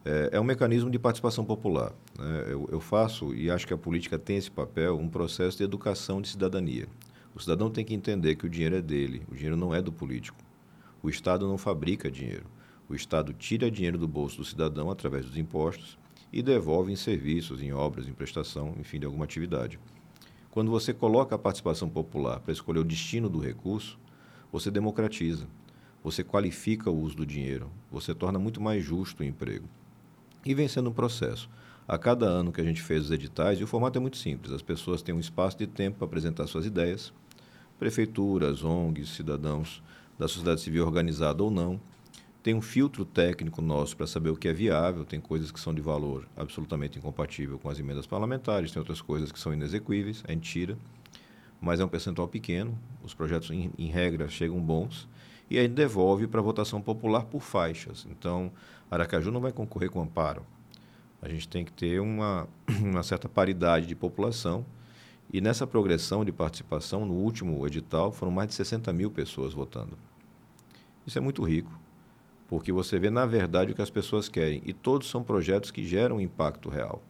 É, 0.05 0.31
é 0.33 0.39
um 0.39 0.43
mecanismo 0.43 0.89
de 0.89 0.99
participação 0.99 1.45
popular. 1.45 1.93
Né? 2.17 2.45
Eu, 2.47 2.67
eu 2.71 2.79
faço, 2.79 3.33
e 3.33 3.49
acho 3.49 3.65
que 3.65 3.73
a 3.73 3.77
política 3.77 4.19
tem 4.19 4.37
esse 4.37 4.51
papel, 4.51 4.97
um 4.97 5.07
processo 5.07 5.57
de 5.57 5.63
educação 5.63 6.21
de 6.21 6.27
cidadania. 6.27 6.87
O 7.33 7.39
cidadão 7.39 7.69
tem 7.69 7.83
que 7.83 7.93
entender 7.93 8.35
que 8.35 8.45
o 8.45 8.49
dinheiro 8.49 8.75
é 8.75 8.81
dele, 8.81 9.23
o 9.31 9.33
dinheiro 9.33 9.57
não 9.57 9.73
é 9.73 9.81
do 9.81 9.91
político. 9.91 10.37
O 11.01 11.09
Estado 11.09 11.47
não 11.47 11.57
fabrica 11.57 12.11
dinheiro. 12.11 12.45
O 12.87 12.93
Estado 12.93 13.33
tira 13.33 13.71
dinheiro 13.71 13.97
do 13.97 14.07
bolso 14.07 14.37
do 14.37 14.45
cidadão 14.45 14.91
através 14.91 15.25
dos 15.25 15.37
impostos 15.37 15.97
e 16.31 16.41
devolve 16.41 16.91
em 16.91 16.95
serviços, 16.95 17.61
em 17.61 17.71
obras, 17.71 18.07
em 18.07 18.13
prestação, 18.13 18.75
enfim, 18.79 18.99
de 18.99 19.05
alguma 19.05 19.25
atividade. 19.25 19.79
Quando 20.51 20.69
você 20.69 20.93
coloca 20.93 21.33
a 21.33 21.39
participação 21.39 21.89
popular 21.89 22.39
para 22.39 22.51
escolher 22.51 22.79
o 22.79 22.83
destino 22.83 23.29
do 23.29 23.39
recurso, 23.39 23.97
você 24.51 24.69
democratiza, 24.69 25.47
você 26.03 26.23
qualifica 26.23 26.89
o 26.89 26.99
uso 26.99 27.15
do 27.15 27.25
dinheiro, 27.25 27.71
você 27.89 28.13
torna 28.13 28.37
muito 28.37 28.59
mais 28.59 28.83
justo 28.83 29.21
o 29.21 29.25
emprego. 29.25 29.67
E 30.45 30.53
vem 30.53 30.67
sendo 30.67 30.89
um 30.89 30.93
processo. 30.93 31.49
A 31.87 31.97
cada 31.97 32.25
ano 32.25 32.51
que 32.51 32.59
a 32.59 32.63
gente 32.63 32.81
fez 32.81 33.05
os 33.05 33.11
editais, 33.11 33.59
e 33.59 33.63
o 33.63 33.67
formato 33.67 33.97
é 33.97 34.01
muito 34.01 34.17
simples, 34.17 34.51
as 34.53 34.61
pessoas 34.61 35.01
têm 35.01 35.15
um 35.15 35.19
espaço 35.19 35.57
de 35.57 35.67
tempo 35.67 35.97
para 35.97 36.05
apresentar 36.05 36.47
suas 36.47 36.65
ideias, 36.65 37.13
prefeituras, 37.79 38.63
ONGs, 38.63 39.09
cidadãos 39.09 39.81
da 40.17 40.27
sociedade 40.27 40.61
civil 40.61 40.85
organizada 40.85 41.43
ou 41.43 41.49
não, 41.49 41.79
tem 42.43 42.53
um 42.53 42.61
filtro 42.61 43.05
técnico 43.05 43.61
nosso 43.61 43.95
para 43.95 44.05
saber 44.05 44.29
o 44.29 44.35
que 44.35 44.49
é 44.49 44.53
viável, 44.53 45.05
tem 45.05 45.19
coisas 45.19 45.49
que 45.49 45.59
são 45.59 45.73
de 45.73 45.81
valor 45.81 46.27
absolutamente 46.35 46.99
incompatível 46.99 47.57
com 47.57 47.69
as 47.69 47.79
emendas 47.79 48.05
parlamentares, 48.05 48.71
tem 48.71 48.79
outras 48.79 49.01
coisas 49.01 49.31
que 49.31 49.39
são 49.39 49.53
inexequíveis, 49.53 50.21
a 50.27 50.31
gente 50.31 50.49
tira, 50.51 50.77
mas 51.61 51.79
é 51.79 51.85
um 51.85 51.87
percentual 51.87 52.27
pequeno, 52.27 52.77
os 53.01 53.13
projetos 53.13 53.49
em, 53.49 53.71
em 53.77 53.87
regra 53.87 54.27
chegam 54.27 54.59
bons, 54.59 55.07
e 55.49 55.59
aí 55.59 55.67
devolve 55.67 56.27
para 56.27 56.41
votação 56.41 56.81
popular 56.81 57.25
por 57.25 57.41
faixas. 57.41 58.07
Então, 58.09 58.51
Aracaju 58.89 59.31
não 59.31 59.41
vai 59.41 59.51
concorrer 59.51 59.89
com 59.89 60.01
amparo. 60.01 60.45
A 61.21 61.29
gente 61.29 61.47
tem 61.47 61.63
que 61.63 61.71
ter 61.71 61.99
uma, 61.99 62.47
uma 62.81 63.03
certa 63.03 63.29
paridade 63.29 63.85
de 63.85 63.95
população. 63.95 64.65
E 65.31 65.41
nessa 65.41 65.65
progressão 65.65 66.23
de 66.23 66.31
participação, 66.31 67.05
no 67.05 67.13
último 67.13 67.65
edital, 67.65 68.11
foram 68.11 68.31
mais 68.31 68.49
de 68.49 68.55
60 68.55 68.91
mil 68.93 69.09
pessoas 69.09 69.53
votando. 69.53 69.97
Isso 71.07 71.17
é 71.17 71.21
muito 71.21 71.43
rico, 71.43 71.71
porque 72.47 72.71
você 72.71 72.99
vê, 72.99 73.09
na 73.09 73.25
verdade, 73.25 73.71
o 73.71 73.75
que 73.75 73.81
as 73.81 73.89
pessoas 73.89 74.29
querem. 74.29 74.61
E 74.65 74.73
todos 74.73 75.09
são 75.09 75.23
projetos 75.23 75.71
que 75.71 75.85
geram 75.85 76.21
impacto 76.21 76.69
real, 76.69 77.01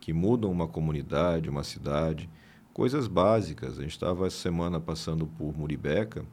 que 0.00 0.12
mudam 0.12 0.50
uma 0.50 0.68
comunidade, 0.68 1.50
uma 1.50 1.64
cidade, 1.64 2.30
coisas 2.72 3.08
básicas. 3.08 3.78
A 3.78 3.82
gente 3.82 3.92
estava 3.92 4.26
essa 4.26 4.36
semana 4.36 4.78
passando 4.78 5.26
por 5.26 5.56
Muribeca 5.56 6.24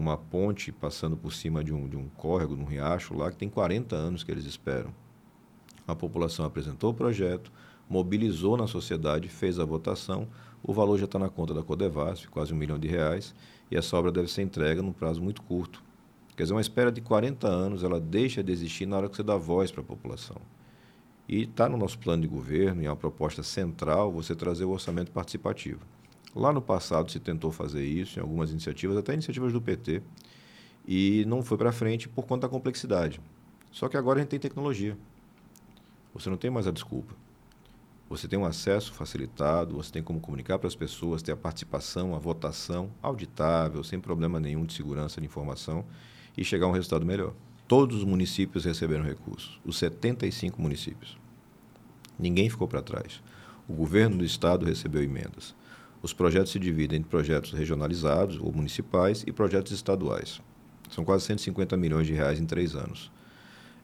uma 0.00 0.16
ponte 0.16 0.72
passando 0.72 1.16
por 1.16 1.32
cima 1.32 1.62
de 1.62 1.72
um, 1.72 1.88
de 1.88 1.96
um 1.96 2.08
córrego, 2.08 2.56
de 2.56 2.62
um 2.62 2.66
riacho 2.66 3.14
lá, 3.14 3.30
que 3.30 3.36
tem 3.36 3.48
40 3.48 3.94
anos 3.94 4.22
que 4.22 4.30
eles 4.30 4.44
esperam. 4.44 4.94
A 5.86 5.94
população 5.94 6.44
apresentou 6.44 6.90
o 6.90 6.94
projeto, 6.94 7.52
mobilizou 7.88 8.56
na 8.56 8.66
sociedade, 8.66 9.28
fez 9.28 9.58
a 9.58 9.64
votação, 9.64 10.28
o 10.62 10.72
valor 10.72 10.98
já 10.98 11.04
está 11.04 11.18
na 11.18 11.28
conta 11.28 11.52
da 11.52 11.62
Codevasf, 11.62 12.28
quase 12.28 12.54
um 12.54 12.56
milhão 12.56 12.78
de 12.78 12.88
reais, 12.88 13.34
e 13.70 13.76
essa 13.76 13.96
obra 13.96 14.10
deve 14.10 14.30
ser 14.30 14.42
entregue 14.42 14.80
num 14.80 14.92
prazo 14.92 15.22
muito 15.22 15.42
curto. 15.42 15.82
Quer 16.36 16.44
dizer, 16.44 16.54
uma 16.54 16.60
espera 16.60 16.90
de 16.90 17.00
40 17.00 17.46
anos, 17.46 17.84
ela 17.84 18.00
deixa 18.00 18.42
de 18.42 18.50
existir 18.50 18.86
na 18.86 18.96
hora 18.96 19.08
que 19.08 19.16
você 19.16 19.22
dá 19.22 19.36
voz 19.36 19.70
para 19.70 19.82
a 19.82 19.84
população. 19.84 20.36
E 21.28 21.42
está 21.42 21.68
no 21.68 21.76
nosso 21.76 21.98
plano 21.98 22.22
de 22.22 22.28
governo, 22.28 22.82
e 22.82 22.86
é 22.86 22.90
uma 22.90 22.96
proposta 22.96 23.42
central, 23.42 24.10
você 24.10 24.34
trazer 24.34 24.64
o 24.64 24.70
orçamento 24.70 25.12
participativo. 25.12 25.80
Lá 26.34 26.52
no 26.52 26.60
passado 26.60 27.10
se 27.10 27.20
tentou 27.20 27.52
fazer 27.52 27.84
isso 27.84 28.18
em 28.18 28.22
algumas 28.22 28.50
iniciativas, 28.50 28.96
até 28.96 29.12
iniciativas 29.14 29.52
do 29.52 29.60
PT, 29.60 30.02
e 30.86 31.24
não 31.26 31.42
foi 31.42 31.56
para 31.56 31.72
frente 31.72 32.08
por 32.08 32.26
conta 32.26 32.46
da 32.46 32.50
complexidade. 32.50 33.20
Só 33.70 33.88
que 33.88 33.96
agora 33.96 34.18
a 34.18 34.22
gente 34.22 34.30
tem 34.30 34.40
tecnologia. 34.40 34.96
Você 36.12 36.28
não 36.28 36.36
tem 36.36 36.50
mais 36.50 36.66
a 36.66 36.70
desculpa. 36.70 37.14
Você 38.08 38.28
tem 38.28 38.38
um 38.38 38.44
acesso 38.44 38.92
facilitado, 38.92 39.74
você 39.74 39.90
tem 39.90 40.02
como 40.02 40.20
comunicar 40.20 40.58
para 40.58 40.68
as 40.68 40.76
pessoas, 40.76 41.22
ter 41.22 41.32
a 41.32 41.36
participação, 41.36 42.14
a 42.14 42.18
votação 42.18 42.90
auditável, 43.02 43.82
sem 43.82 43.98
problema 43.98 44.38
nenhum 44.38 44.64
de 44.64 44.74
segurança 44.74 45.20
de 45.20 45.26
informação 45.26 45.84
e 46.36 46.44
chegar 46.44 46.66
a 46.66 46.68
um 46.68 46.72
resultado 46.72 47.06
melhor. 47.06 47.32
Todos 47.66 47.98
os 47.98 48.04
municípios 48.04 48.64
receberam 48.64 49.02
recursos, 49.02 49.58
os 49.64 49.78
75 49.78 50.60
municípios. 50.60 51.16
Ninguém 52.18 52.50
ficou 52.50 52.68
para 52.68 52.82
trás. 52.82 53.22
O 53.66 53.72
governo 53.72 54.18
do 54.18 54.24
estado 54.24 54.66
recebeu 54.66 55.02
emendas. 55.02 55.54
Os 56.04 56.12
projetos 56.12 56.52
se 56.52 56.58
dividem 56.58 57.00
em 57.00 57.02
projetos 57.02 57.52
regionalizados 57.54 58.38
ou 58.38 58.52
municipais 58.52 59.24
e 59.26 59.32
projetos 59.32 59.72
estaduais. 59.72 60.38
São 60.90 61.02
quase 61.02 61.24
150 61.24 61.78
milhões 61.78 62.06
de 62.06 62.12
reais 62.12 62.38
em 62.38 62.44
três 62.44 62.76
anos. 62.76 63.10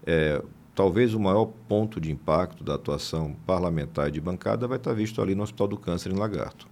É, 0.06 0.42
talvez 0.74 1.14
o 1.14 1.18
maior 1.18 1.46
ponto 1.66 1.98
de 1.98 2.12
impacto 2.12 2.62
da 2.62 2.74
atuação 2.74 3.34
parlamentar 3.46 4.08
e 4.08 4.10
de 4.10 4.20
bancada 4.20 4.68
vai 4.68 4.76
estar 4.76 4.92
visto 4.92 5.22
ali 5.22 5.34
no 5.34 5.42
Hospital 5.42 5.68
do 5.68 5.78
Câncer 5.78 6.12
em 6.12 6.16
Lagarto, 6.16 6.68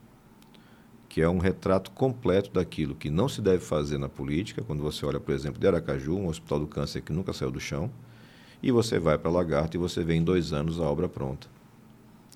que 1.08 1.22
é 1.22 1.28
um 1.30 1.38
retrato 1.38 1.92
completo 1.92 2.52
daquilo 2.52 2.94
que 2.94 3.08
não 3.08 3.26
se 3.26 3.40
deve 3.40 3.64
fazer 3.64 3.96
na 3.96 4.06
política, 4.06 4.60
quando 4.60 4.82
você 4.82 5.06
olha, 5.06 5.18
por 5.18 5.34
exemplo, 5.34 5.58
de 5.58 5.66
Aracaju, 5.66 6.14
um 6.14 6.28
Hospital 6.28 6.60
do 6.60 6.66
Câncer 6.66 7.00
que 7.00 7.10
nunca 7.10 7.32
saiu 7.32 7.50
do 7.50 7.58
chão, 7.58 7.90
e 8.62 8.70
você 8.70 8.98
vai 8.98 9.16
para 9.16 9.30
Lagarto 9.30 9.78
e 9.78 9.80
você 9.80 10.04
vê 10.04 10.12
em 10.12 10.22
dois 10.22 10.52
anos 10.52 10.78
a 10.78 10.84
obra 10.84 11.08
pronta. 11.08 11.48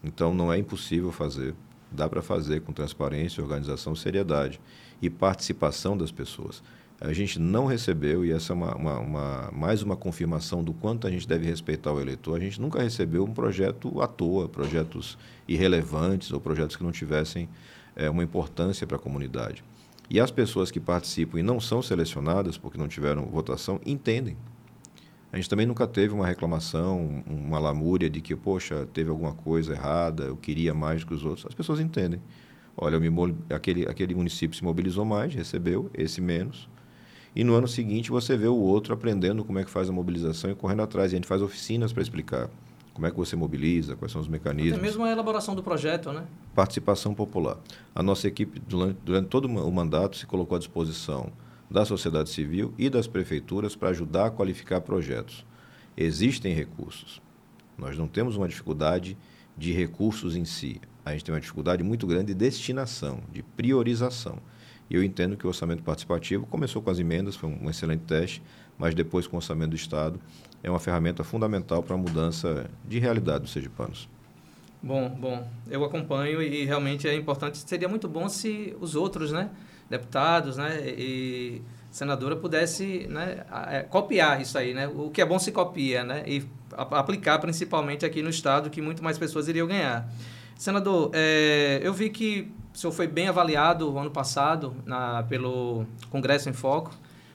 Então 0.03 0.33
não 0.33 0.51
é 0.51 0.57
impossível 0.57 1.13
fazer, 1.13 1.55
dá 1.93 2.09
para 2.09 2.23
fazer 2.23 2.61
com 2.63 2.73
transparência, 2.73 3.43
organização, 3.43 3.95
seriedade 3.95 4.61
e 5.01 5.09
participação 5.11 5.97
das 5.97 6.11
pessoas 6.11 6.63
a 7.05 7.13
gente 7.13 7.41
não 7.41 7.67
recebeu, 7.67 8.25
e 8.25 8.31
essa 8.31 8.53
é 8.53 8.55
uma, 8.55 8.77
uma, 8.77 8.99
uma, 9.01 9.51
mais 9.53 9.83
uma 9.83 9.97
confirmação 9.97 10.63
do 10.63 10.73
quanto 10.73 11.05
a 11.05 11.11
gente 11.11 11.27
deve 11.27 11.45
respeitar 11.45 11.93
o 11.93 12.01
eleitor, 12.01 12.37
a 12.37 12.41
gente 12.41 12.61
nunca 12.61 12.81
recebeu 12.81 13.25
um 13.25 13.35
projeto 13.35 14.01
à 14.01 14.07
toa, 14.07 14.49
projetos 14.49 15.19
irrelevantes 15.49 16.31
ou 16.31 16.41
projetos 16.41 16.77
que 16.77 16.85
não 16.85 16.93
tivessem 16.93 17.49
é, 17.97 18.09
uma 18.09 18.23
importância 18.23 18.87
para 18.87 18.97
a 18.97 19.01
comunidade. 19.01 19.65
E 20.09 20.21
as 20.21 20.31
pessoas 20.31 20.71
que 20.71 20.79
participam 20.79 21.41
e 21.41 21.43
não 21.43 21.59
são 21.59 21.83
selecionadas 21.83 22.57
porque 22.57 22.79
não 22.79 22.87
tiveram 22.87 23.27
votação 23.27 23.81
entendem. 23.85 24.37
A 25.33 25.37
gente 25.37 25.49
também 25.49 25.67
nunca 25.67 25.87
teve 25.87 26.13
uma 26.13 26.27
reclamação, 26.27 27.25
uma 27.27 27.59
lamúria 27.59 28.11
de 28.11 28.21
que, 28.21 28.37
poxa, 28.37 28.87
teve 28.93 29.09
alguma 29.09 29.33
coisa 29.33 29.73
errada, 29.73 30.25
eu 30.25 30.37
queria 30.37 30.75
mais 30.75 31.03
que 31.03 31.15
os 31.15 31.25
outros. 31.25 31.47
As 31.47 31.55
pessoas 31.55 31.81
entendem. 31.81 32.21
Olha, 32.77 33.01
me, 33.01 33.09
aquele, 33.51 33.89
aquele 33.89 34.15
município 34.15 34.57
se 34.57 34.63
mobilizou 34.63 35.05
mais, 35.05 35.35
recebeu, 35.35 35.91
esse 35.95 36.21
menos 36.21 36.69
e 37.35 37.43
no 37.43 37.55
ano 37.55 37.67
seguinte 37.67 38.11
você 38.11 38.37
vê 38.37 38.47
o 38.47 38.57
outro 38.57 38.93
aprendendo 38.93 39.45
como 39.45 39.59
é 39.59 39.65
que 39.65 39.71
faz 39.71 39.89
a 39.89 39.93
mobilização 39.93 40.51
e 40.51 40.55
correndo 40.55 40.83
atrás. 40.83 41.13
E 41.13 41.15
a 41.15 41.17
gente 41.17 41.27
faz 41.27 41.41
oficinas 41.41 41.93
para 41.93 42.03
explicar 42.03 42.51
como 42.93 43.07
é 43.07 43.11
que 43.11 43.17
você 43.17 43.35
mobiliza, 43.35 43.97
quais 43.97 44.13
são 44.13 44.21
os 44.21 44.29
mecanismos. 44.29 44.75
Até 44.75 44.83
mesmo 44.83 45.05
a 45.05 45.11
elaboração 45.11 45.55
do 45.55 45.63
projeto, 45.63 46.13
né? 46.13 46.25
Participação 46.55 47.15
popular. 47.15 47.57
A 47.95 48.03
nossa 48.03 48.29
equipe, 48.29 48.61
durante, 48.61 48.99
durante 49.03 49.29
todo 49.29 49.47
o 49.47 49.73
mandato, 49.73 50.17
se 50.17 50.27
colocou 50.27 50.57
à 50.57 50.59
disposição 50.59 51.33
da 51.73 51.87
sociedade 51.87 52.29
civil 52.29 52.75
e 52.77 52.91
das 52.91 53.07
prefeituras 53.07 53.75
para 53.75 53.89
ajudar 53.89 54.27
a 54.27 54.31
qualificar 54.31 54.83
projetos. 54.83 55.45
Existem 55.97 56.53
recursos. 56.53 57.23
Nós 57.79 57.97
não 57.97 58.07
temos 58.07 58.37
uma 58.37 58.47
dificuldade 58.47 59.17
de 59.57 59.73
recursos 59.73 60.37
em 60.37 60.45
si. 60.45 60.81
A 61.05 61.13
gente 61.13 61.25
tem 61.25 61.35
uma 61.35 61.41
dificuldade 61.41 61.83
muito 61.83 62.07
grande 62.07 62.27
de 62.27 62.35
destinação, 62.35 63.21
de 63.33 63.43
priorização. 63.43 64.39
E 64.91 64.95
eu 64.95 65.03
entendo 65.03 65.37
que 65.37 65.47
o 65.47 65.49
orçamento 65.49 65.83
participativo 65.83 66.47
começou 66.47 66.83
com 66.83 66.91
as 66.91 66.99
emendas, 66.99 67.37
foi 67.37 67.49
um 67.49 67.71
excelente 67.71 68.03
teste, 68.03 68.43
mas 68.77 68.95
depois 68.95 69.27
com 69.27 69.37
o 69.37 69.39
orçamento 69.39 69.71
do 69.71 69.77
Estado 69.77 70.21
é 70.63 70.69
uma 70.69 70.79
ferramenta 70.79 71.25
fundamental 71.25 71.83
para 71.83 71.95
a 71.95 71.99
mudança 71.99 72.71
de 72.87 72.99
realidade 72.99 73.45
dos 73.45 73.53
sergipanos. 73.53 74.09
Bom, 74.83 75.09
bom, 75.09 75.49
eu 75.71 75.83
acompanho 75.85 76.43
e 76.43 76.65
realmente 76.67 77.09
é 77.09 77.15
importante. 77.15 77.57
Seria 77.57 77.89
muito 77.89 78.09
bom 78.09 78.29
se 78.29 78.77
os 78.81 78.95
outros, 78.95 79.33
né, 79.33 79.49
deputados, 79.93 80.57
né, 80.57 80.81
e 80.89 81.63
senadora 81.91 82.35
pudesse, 82.35 83.07
né, 83.09 83.45
é, 83.69 83.83
copiar 83.83 84.41
isso 84.41 84.57
aí, 84.57 84.73
né? 84.73 84.89
O 84.89 85.11
que 85.11 85.21
é 85.21 85.25
bom 85.25 85.39
se 85.39 85.53
copia, 85.53 86.03
né, 86.03 86.25
e 86.27 86.43
aplicar 86.73 87.39
principalmente 87.39 88.05
aqui 88.05 88.23
no 88.23 88.31
estado 88.31 88.71
que 88.71 88.81
muito 88.81 89.05
mais 89.05 89.19
pessoas 89.19 89.47
iriam 89.47 89.69
ganhar. 89.69 90.11
Senador, 90.57 91.11
é, 91.13 91.81
eu 91.83 91.93
vi 91.93 92.09
que 92.09 92.51
o 92.75 92.79
senhor 92.79 92.93
foi 92.93 93.07
bem 93.07 93.29
avaliado 93.29 93.99
ano 93.99 94.11
passado 94.11 94.75
na, 94.87 95.23
pelo 95.25 95.85
Congresso 96.09 96.49
em 96.49 96.55
Foco. 96.55 96.91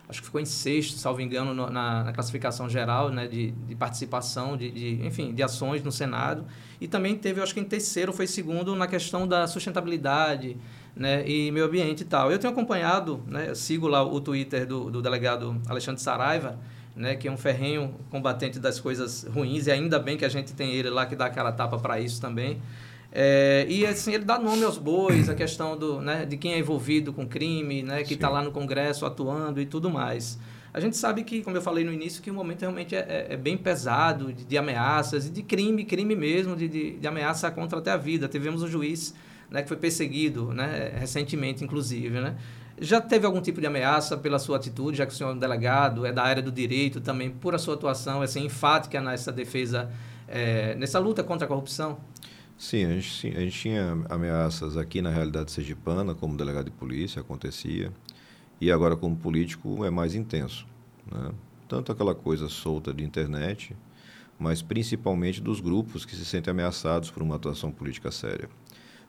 Acho 0.09 0.21
que 0.21 0.25
ficou 0.25 0.39
em 0.39 0.45
sexto, 0.45 0.97
salvo 0.97 1.19
engano, 1.19 1.53
no, 1.53 1.69
na, 1.69 2.05
na, 2.05 2.13
classificação 2.13 2.69
geral 2.69 3.09
né, 3.09 3.27
de, 3.27 3.51
de 3.51 3.75
participação, 3.75 4.55
de, 4.55 4.71
de, 4.71 5.05
enfim, 5.05 5.33
de 5.33 5.43
ações 5.43 5.83
no 5.83 5.91
Senado. 5.91 6.45
E 6.79 6.87
também 6.87 7.15
teve, 7.15 7.41
acho 7.41 7.53
que 7.53 7.59
em 7.59 7.65
terceiro, 7.65 8.13
foi 8.13 8.25
segundo 8.25 8.73
na 8.75 8.87
questão 8.87 9.27
da 9.27 9.45
sustentabilidade 9.45 10.57
né, 10.97 11.27
e 11.27 11.51
meio 11.51 11.65
ambiente 11.65 12.01
e 12.01 12.05
tal. 12.05 12.31
Eu 12.31 12.39
tenho 12.39 12.51
acompanhado, 12.51 13.23
né, 13.27 13.53
sigo 13.53 13.87
lá 13.87 14.03
o 14.03 14.19
Twitter 14.19 14.65
do, 14.65 14.89
do 14.89 15.01
delegado 15.01 15.59
Alexandre 15.67 16.01
Saraiva, 16.01 16.57
né, 16.95 17.15
que 17.15 17.27
é 17.27 17.31
um 17.31 17.37
ferrenho 17.37 17.93
combatente 18.09 18.59
das 18.59 18.79
coisas 18.79 19.23
ruins, 19.23 19.67
e 19.67 19.71
ainda 19.71 19.99
bem 19.99 20.17
que 20.17 20.25
a 20.25 20.29
gente 20.29 20.53
tem 20.53 20.73
ele 20.73 20.89
lá 20.89 21.05
que 21.05 21.15
dá 21.15 21.27
aquela 21.27 21.51
tapa 21.51 21.77
para 21.77 21.99
isso 21.99 22.19
também. 22.19 22.61
É, 23.11 23.65
e 23.69 23.85
assim, 23.85 24.13
ele 24.13 24.25
dá 24.25 24.37
nome 24.37 24.63
aos 24.63 24.77
bois, 24.77 25.29
a 25.29 25.35
questão 25.35 25.77
do, 25.77 26.01
né, 26.01 26.25
de 26.25 26.37
quem 26.37 26.53
é 26.53 26.59
envolvido 26.59 27.13
com 27.13 27.25
crime, 27.25 27.83
né, 27.83 28.03
que 28.03 28.15
está 28.15 28.29
lá 28.29 28.41
no 28.41 28.51
Congresso 28.51 29.05
atuando 29.05 29.61
e 29.61 29.65
tudo 29.65 29.89
mais. 29.89 30.37
A 30.73 30.79
gente 30.79 30.95
sabe 30.95 31.23
que, 31.23 31.41
como 31.41 31.57
eu 31.57 31.61
falei 31.61 31.83
no 31.83 31.91
início, 31.91 32.21
que 32.21 32.29
o 32.29 32.33
momento 32.33 32.61
realmente 32.61 32.95
é, 32.95 32.99
é, 32.99 33.33
é 33.33 33.37
bem 33.37 33.57
pesado 33.57 34.31
de, 34.31 34.45
de, 34.45 34.57
ameaças 34.57 35.25
e 35.25 35.31
de 35.31 35.41
crime, 35.41 35.83
crime 35.85 36.15
mesmo, 36.15 36.55
de, 36.55 36.67
de, 36.67 36.91
de, 36.97 37.07
ameaça 37.07 37.49
contra 37.49 37.79
até 37.79 37.89
a 37.89 37.97
vida. 37.97 38.27
Tivemos 38.27 38.61
um 38.61 38.67
juiz 38.67 39.15
né, 39.49 39.61
que 39.61 39.67
foi 39.67 39.77
perseguido 39.77 40.53
né, 40.53 40.93
recentemente, 40.97 41.63
inclusive. 41.63 42.19
Né? 42.19 42.35
Já 42.79 43.01
teve 43.01 43.25
algum 43.25 43.41
tipo 43.41 43.59
de 43.59 43.67
ameaça 43.67 44.17
pela 44.17 44.39
sua 44.39 44.57
atitude, 44.57 44.97
já 44.97 45.05
que 45.05 45.13
o 45.13 45.15
senhor 45.15 45.31
é 45.31 45.33
um 45.33 45.37
delegado, 45.39 46.05
é 46.05 46.11
da 46.11 46.23
área 46.23 46.43
do 46.43 46.51
direito 46.51 47.01
também, 47.01 47.29
por 47.29 47.55
a 47.55 47.57
sua 47.57 47.73
atuação 47.73 48.21
assim, 48.21 48.45
enfática 48.45 49.01
nessa 49.01 49.31
defesa, 49.31 49.91
é, 50.27 50.75
nessa 50.75 50.99
luta 50.99 51.23
contra 51.23 51.45
a 51.45 51.47
corrupção? 51.47 51.97
Sim, 52.57 52.85
a 52.85 52.89
gente, 52.93 53.27
a 53.37 53.39
gente 53.39 53.59
tinha 53.59 54.03
ameaças 54.09 54.77
aqui 54.77 55.01
na 55.01 55.11
realidade 55.11 55.51
sergipana, 55.51 56.15
como 56.15 56.35
delegado 56.35 56.65
de 56.65 56.71
polícia, 56.71 57.21
acontecia. 57.21 57.91
E 58.59 58.71
agora, 58.71 58.95
como 58.95 59.15
político, 59.15 59.85
é 59.85 59.91
mais 59.91 60.15
intenso. 60.15 60.65
Né? 61.11 61.31
Tanto 61.67 61.91
aquela 61.91 62.15
coisa 62.15 62.49
solta 62.49 62.91
de 62.91 63.03
internet, 63.03 63.75
mas 64.39 64.61
principalmente 64.61 65.41
dos 65.41 65.59
grupos 65.59 66.05
que 66.05 66.15
se 66.15 66.25
sentem 66.25 66.51
ameaçados 66.51 67.11
por 67.11 67.21
uma 67.21 67.35
atuação 67.35 67.71
política 67.71 68.11
séria. 68.11 68.49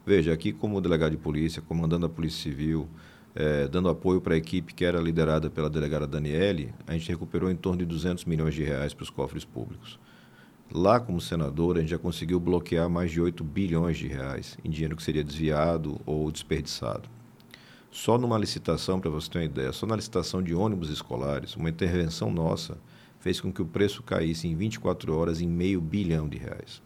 Veja, 0.07 0.33
aqui 0.33 0.53
como 0.53 0.81
delegado 0.81 1.11
de 1.11 1.17
polícia, 1.17 1.61
comandando 1.61 2.07
a 2.07 2.09
Polícia 2.09 2.43
Civil, 2.43 2.89
é, 3.35 3.69
dando 3.69 3.89
apoio 3.89 4.21
para 4.21 4.35
a 4.35 4.37
equipe 4.37 4.75
que 4.75 4.85
era 4.85 5.01
liderada 5.01 5.51
pela 5.51 5.69
delegada 5.69 6.07
Daniele, 6.07 6.73
a 6.87 6.93
gente 6.93 7.09
recuperou 7.09 7.51
em 7.51 7.57
torno 7.57 7.79
de 7.79 7.87
200 7.87 8.25
milhões 8.25 8.55
de 8.55 8.65
reais 8.65 8.95
para 8.95 9.05
os 9.05 9.11
cofres 9.11 9.45
públicos. 9.45 9.99
Lá, 10.71 11.01
como 11.01 11.21
senador, 11.21 11.77
a 11.77 11.81
gente 11.81 11.91
já 11.91 11.99
conseguiu 11.99 12.39
bloquear 12.39 12.91
mais 12.91 13.11
de 13.11 13.21
8 13.21 13.43
bilhões 13.43 13.97
de 13.97 14.07
reais 14.07 14.59
em 14.65 14.69
dinheiro 14.69 14.97
que 14.97 15.03
seria 15.03 15.25
desviado 15.25 16.01
ou 16.05 16.31
desperdiçado. 16.31 17.09
Só 17.91 18.19
numa 18.19 18.37
licitação, 18.37 19.01
para 19.01 19.11
você 19.11 19.31
ter 19.31 19.39
uma 19.39 19.45
ideia, 19.45 19.73
só 19.73 19.87
na 19.87 19.97
licitação 19.97 20.43
de 20.43 20.55
ônibus 20.55 20.91
escolares, 20.91 21.57
uma 21.57 21.71
intervenção 21.71 22.31
nossa 22.31 22.77
fez 23.19 23.41
com 23.41 23.53
que 23.53 23.63
o 23.63 23.67
preço 23.67 24.03
caísse 24.03 24.47
em 24.47 24.55
24 24.55 25.17
horas 25.17 25.41
em 25.41 25.49
meio 25.49 25.81
bilhão 25.81 26.29
de 26.29 26.39
reais. 26.39 26.83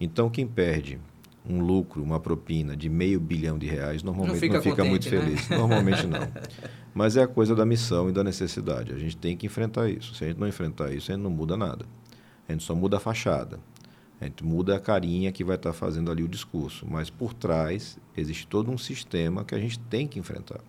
Então, 0.00 0.30
quem 0.30 0.46
perde 0.46 1.00
um 1.48 1.60
lucro, 1.60 2.02
uma 2.02 2.18
propina 2.18 2.76
de 2.76 2.88
meio 2.88 3.20
bilhão 3.20 3.58
de 3.58 3.66
reais, 3.66 4.02
normalmente 4.02 4.34
não 4.34 4.40
fica, 4.40 4.54
não 4.54 4.62
fica 4.62 4.76
contente, 4.76 4.90
muito 4.90 5.10
né? 5.10 5.20
feliz. 5.20 5.48
Normalmente 5.50 6.06
não. 6.06 6.28
Mas 6.94 7.16
é 7.16 7.22
a 7.22 7.28
coisa 7.28 7.54
da 7.54 7.66
missão 7.66 8.08
e 8.08 8.12
da 8.12 8.24
necessidade. 8.24 8.92
A 8.92 8.98
gente 8.98 9.16
tem 9.16 9.36
que 9.36 9.46
enfrentar 9.46 9.88
isso. 9.90 10.14
Se 10.14 10.24
a 10.24 10.28
gente 10.28 10.40
não 10.40 10.48
enfrentar 10.48 10.92
isso, 10.92 11.10
a 11.10 11.14
gente 11.14 11.22
não 11.22 11.30
muda 11.30 11.56
nada. 11.56 11.84
A 12.48 12.52
gente 12.52 12.64
só 12.64 12.74
muda 12.74 12.96
a 12.96 13.00
fachada. 13.00 13.60
A 14.20 14.24
gente 14.24 14.42
muda 14.42 14.76
a 14.76 14.80
carinha 14.80 15.30
que 15.32 15.44
vai 15.44 15.56
estar 15.56 15.72
fazendo 15.72 16.10
ali 16.10 16.22
o 16.22 16.28
discurso. 16.28 16.86
Mas 16.88 17.10
por 17.10 17.34
trás 17.34 17.98
existe 18.16 18.46
todo 18.46 18.70
um 18.70 18.78
sistema 18.78 19.44
que 19.44 19.54
a 19.54 19.58
gente 19.58 19.78
tem 19.78 20.06
que 20.06 20.18
enfrentar 20.18 20.60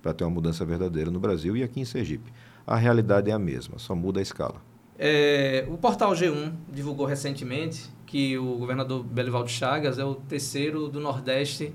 para 0.00 0.14
ter 0.14 0.24
uma 0.24 0.30
mudança 0.30 0.64
verdadeira 0.64 1.10
no 1.10 1.20
Brasil 1.20 1.56
e 1.56 1.62
aqui 1.62 1.80
em 1.80 1.84
Sergipe. 1.84 2.32
A 2.66 2.76
realidade 2.76 3.30
é 3.30 3.34
a 3.34 3.38
mesma, 3.38 3.78
só 3.78 3.94
muda 3.94 4.18
a 4.18 4.22
escala. 4.22 4.62
É, 4.98 5.66
o 5.68 5.76
portal 5.76 6.12
G1 6.12 6.52
divulgou 6.72 7.06
recentemente 7.06 7.90
que 8.12 8.36
o 8.36 8.58
governador 8.58 9.02
Belivaldo 9.02 9.48
Chagas 9.48 9.98
é 9.98 10.04
o 10.04 10.14
terceiro 10.14 10.86
do 10.86 11.00
Nordeste 11.00 11.72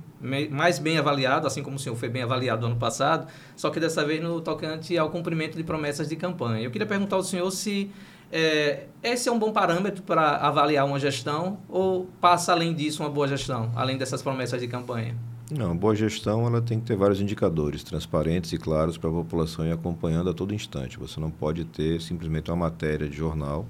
mais 0.52 0.78
bem 0.78 1.00
avaliado, 1.00 1.48
assim 1.48 1.64
como 1.64 1.78
o 1.78 1.80
senhor 1.80 1.96
foi 1.96 2.10
bem 2.10 2.22
avaliado 2.22 2.64
ano 2.68 2.76
passado, 2.76 3.28
só 3.56 3.72
que 3.72 3.80
dessa 3.80 4.06
vez 4.06 4.22
no 4.22 4.40
tocante 4.40 4.96
ao 4.96 5.10
cumprimento 5.10 5.58
de 5.58 5.64
promessas 5.64 6.08
de 6.08 6.16
campanha. 6.16 6.64
Eu 6.64 6.70
queria 6.70 6.86
perguntar 6.86 7.16
ao 7.16 7.24
senhor 7.24 7.50
se 7.50 7.90
é, 8.32 8.86
esse 9.02 9.28
é 9.28 9.32
um 9.32 9.40
bom 9.40 9.52
parâmetro 9.52 10.04
para 10.04 10.36
avaliar 10.36 10.86
uma 10.86 11.00
gestão 11.00 11.58
ou 11.68 12.06
passa 12.22 12.52
além 12.52 12.72
disso 12.76 13.02
uma 13.02 13.10
boa 13.10 13.28
gestão, 13.28 13.72
além 13.76 13.98
dessas 13.98 14.22
promessas 14.22 14.62
de 14.62 14.68
campanha? 14.68 15.16
Não, 15.50 15.76
boa 15.76 15.96
gestão 15.96 16.46
ela 16.46 16.62
tem 16.62 16.80
que 16.80 16.86
ter 16.86 16.96
vários 16.96 17.20
indicadores 17.20 17.84
transparentes 17.84 18.54
e 18.54 18.60
claros 18.60 18.96
para 18.96 19.10
a 19.10 19.14
população 19.14 19.66
ir 19.66 19.72
acompanhando 19.72 20.30
a 20.30 20.36
todo 20.36 20.54
instante. 20.54 21.00
Você 21.00 21.20
não 21.20 21.32
pode 21.32 21.66
ter 21.66 22.00
simplesmente 22.00 22.52
uma 22.52 22.58
matéria 22.58 23.10
de 23.10 23.18
jornal 23.18 23.66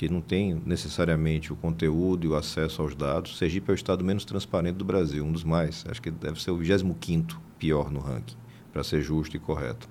que 0.00 0.08
não 0.08 0.22
tem 0.22 0.58
necessariamente 0.64 1.52
o 1.52 1.56
conteúdo 1.56 2.24
e 2.24 2.28
o 2.28 2.34
acesso 2.34 2.80
aos 2.80 2.94
dados. 2.94 3.36
Sergipe 3.36 3.70
é 3.70 3.72
o 3.72 3.74
estado 3.74 4.02
menos 4.02 4.24
transparente 4.24 4.76
do 4.76 4.84
Brasil, 4.84 5.22
um 5.22 5.30
dos 5.30 5.44
mais. 5.44 5.84
Acho 5.90 6.00
que 6.00 6.10
deve 6.10 6.42
ser 6.42 6.52
o 6.52 6.56
25º 6.56 7.36
pior 7.58 7.90
no 7.90 8.00
ranking, 8.00 8.34
para 8.72 8.82
ser 8.82 9.02
justo 9.02 9.36
e 9.36 9.38
correto. 9.38 9.86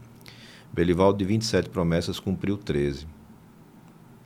Belivaldo, 0.73 1.19
de 1.19 1.25
27 1.25 1.69
promessas, 1.69 2.19
cumpriu 2.19 2.57
13. 2.57 3.05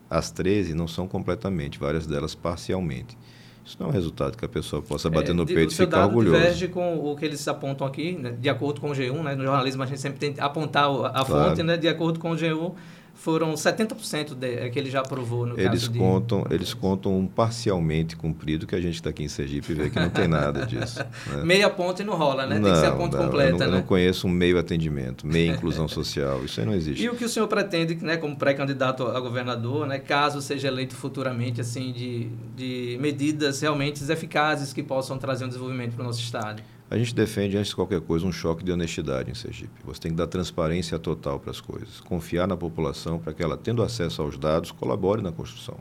As 0.09 0.31
13 0.31 0.73
não 0.73 0.87
são 0.87 1.05
completamente, 1.05 1.77
várias 1.77 2.07
delas 2.07 2.33
parcialmente. 2.33 3.17
Isso 3.65 3.75
não 3.77 3.87
é 3.87 3.89
um 3.89 3.93
resultado 3.93 4.37
que 4.37 4.45
a 4.45 4.49
pessoa 4.49 4.81
possa 4.81 5.09
bater 5.09 5.31
é, 5.31 5.33
no 5.33 5.45
peito 5.45 5.73
e 5.73 5.75
ficar 5.75 6.05
orgulhoso. 6.05 6.37
diverge 6.37 6.69
com 6.69 7.11
o 7.11 7.13
que 7.17 7.25
eles 7.25 7.45
apontam 7.45 7.85
aqui, 7.85 8.13
né? 8.13 8.31
de 8.39 8.47
acordo 8.47 8.79
com 8.79 8.91
o 8.91 8.93
G1, 8.93 9.21
né? 9.21 9.35
no 9.35 9.43
jornalismo 9.43 9.83
a 9.83 9.85
gente 9.85 9.99
sempre 9.99 10.19
tem 10.19 10.31
que 10.31 10.39
apontar 10.39 10.85
a, 10.85 11.25
claro. 11.25 11.49
fonte, 11.49 11.61
né? 11.61 11.75
de 11.75 11.89
acordo 11.89 12.21
com 12.21 12.31
o 12.31 12.35
G1, 12.35 12.73
foram 13.13 13.53
70% 13.53 14.33
de, 14.33 14.55
é, 14.55 14.69
que 14.69 14.77
ele 14.77 14.89
já 14.89 14.99
aprovou 14.99 15.45
no 15.45 15.59
eles 15.59 15.87
caso 15.87 15.97
contam 15.97 16.43
de... 16.43 16.53
Eles 16.53 16.73
contam 16.73 17.17
um 17.17 17.27
parcialmente 17.27 18.15
cumprido, 18.15 18.65
que 18.65 18.75
a 18.75 18.81
gente 18.81 18.95
está 18.95 19.11
aqui 19.11 19.23
em 19.23 19.27
Sergipe 19.27 19.73
vê 19.73 19.89
que 19.89 19.99
não 19.99 20.09
tem 20.09 20.27
nada 20.27 20.65
disso. 20.65 21.03
Né? 21.23 21.43
Meia 21.43 21.69
ponte 21.69 22.03
não 22.03 22.15
rola, 22.15 22.45
né? 22.45 22.59
Não, 22.59 22.63
tem 22.63 22.73
que 22.73 22.79
ser 22.79 22.87
a 22.87 22.91
ponte 22.95 23.15
não, 23.15 23.25
completa, 23.25 23.51
eu 23.51 23.59
não, 23.59 23.67
né? 23.67 23.77
Não 23.77 23.81
conheço 23.83 24.27
um 24.27 24.29
meio 24.29 24.57
atendimento, 24.57 25.25
meia 25.25 25.51
inclusão 25.53 25.87
social, 25.87 26.43
isso 26.43 26.59
aí 26.59 26.65
não 26.65 26.73
existe. 26.73 27.03
E 27.03 27.09
o 27.09 27.15
que 27.15 27.23
o 27.23 27.29
senhor 27.29 27.47
pretende, 27.47 27.95
né, 28.03 28.17
como 28.17 28.35
pré-candidato 28.35 29.07
a 29.07 29.19
governador, 29.19 29.87
né, 29.87 29.99
caso 29.99 30.41
seja 30.41 30.67
eleito 30.67 30.95
futuramente, 30.95 31.61
assim, 31.61 31.91
de, 31.93 32.29
de 32.55 32.97
medidas 32.99 33.61
realmente 33.61 34.03
eficazes 34.11 34.73
que 34.73 34.83
possam 34.83 35.17
trazer 35.17 35.45
um 35.45 35.47
desenvolvimento 35.47 35.93
para 35.93 36.03
o 36.03 36.05
nosso 36.05 36.19
Estado? 36.19 36.61
A 36.93 36.97
gente 36.99 37.15
defende, 37.15 37.57
antes 37.57 37.69
de 37.69 37.75
qualquer 37.75 38.01
coisa, 38.01 38.23
um 38.23 38.31
choque 38.31 38.63
de 38.63 38.71
honestidade 38.71 39.31
em 39.31 39.33
Sergipe. 39.33 39.81
Você 39.83 39.99
tem 39.99 40.11
que 40.11 40.17
dar 40.17 40.27
transparência 40.27 40.99
total 40.99 41.39
para 41.39 41.49
as 41.49 41.59
coisas, 41.59 41.99
confiar 41.99 42.47
na 42.47 42.55
população 42.55 43.17
para 43.17 43.33
que 43.33 43.41
ela, 43.41 43.57
tendo 43.57 43.81
acesso 43.81 44.21
aos 44.21 44.37
dados, 44.37 44.71
colabore 44.71 45.19
na 45.19 45.31
construção. 45.31 45.79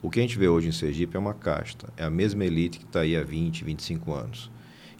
O 0.00 0.08
que 0.08 0.18
a 0.18 0.22
gente 0.22 0.38
vê 0.38 0.48
hoje 0.48 0.68
em 0.68 0.72
Sergipe 0.72 1.14
é 1.14 1.20
uma 1.20 1.34
casta, 1.34 1.92
é 1.94 2.04
a 2.04 2.08
mesma 2.08 2.42
elite 2.42 2.78
que 2.78 2.86
está 2.86 3.00
aí 3.00 3.14
há 3.14 3.22
20, 3.22 3.64
25 3.64 4.14
anos. 4.14 4.50